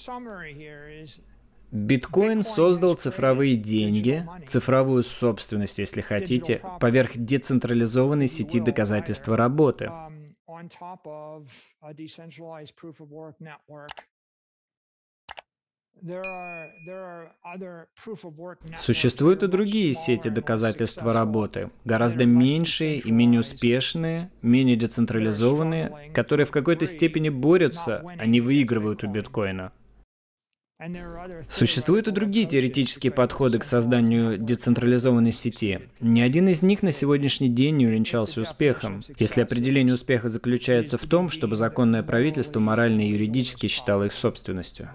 Биткоин 1.73 2.45
создал 2.45 2.97
цифровые 2.97 3.57
деньги, 3.57 4.29
цифровую 4.47 5.03
собственность, 5.03 5.79
если 5.79 6.03
хотите, 6.03 6.61
поверх 6.81 7.17
децентрализованной 7.17 8.29
сети 8.29 8.61
доказательства 8.61 9.39
работы. 9.39 9.91
Существуют 18.79 19.43
и 19.43 19.47
другие 19.47 19.95
сети 19.95 20.29
доказательства 20.29 21.15
работы, 21.15 21.71
гораздо 21.87 22.27
меньшие 22.27 22.99
и 22.99 23.11
менее 23.11 23.41
успешные, 23.41 24.31
менее 24.43 24.77
децентрализованные, 24.77 26.13
которые 26.13 26.45
в 26.45 26.51
какой-то 26.51 26.85
степени 26.85 27.31
борются, 27.31 28.05
а 28.19 28.27
не 28.27 28.43
выигрывают 28.43 29.05
у 29.05 29.07
биткоина. 29.07 29.73
Существуют 31.49 32.09
и 32.09 32.11
другие 32.11 32.47
теоретические 32.47 33.13
подходы 33.13 33.59
к 33.59 33.65
созданию 33.65 34.39
децентрализованной 34.39 35.33
сети. 35.33 35.89
Ни 36.01 36.21
один 36.21 36.49
из 36.49 36.63
них 36.63 36.83
на 36.83 36.93
сегодняшний 36.93 37.49
день 37.49 37.77
не 37.77 37.87
увенчался 37.87 38.41
успехом, 38.41 39.03
если 39.19 39.43
определение 39.43 39.95
успеха 39.95 40.29
заключается 40.29 40.99
в 40.99 41.07
том, 41.07 41.29
чтобы 41.29 41.57
законное 41.57 42.03
правительство 42.03 42.61
морально 42.61 43.03
и 43.03 43.11
юридически 43.11 43.67
считало 43.69 44.05
их 44.05 44.13
собственностью. 44.13 44.91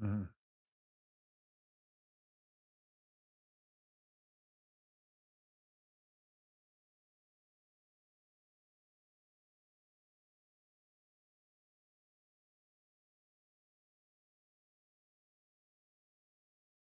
Mm-hmm. 0.00 0.26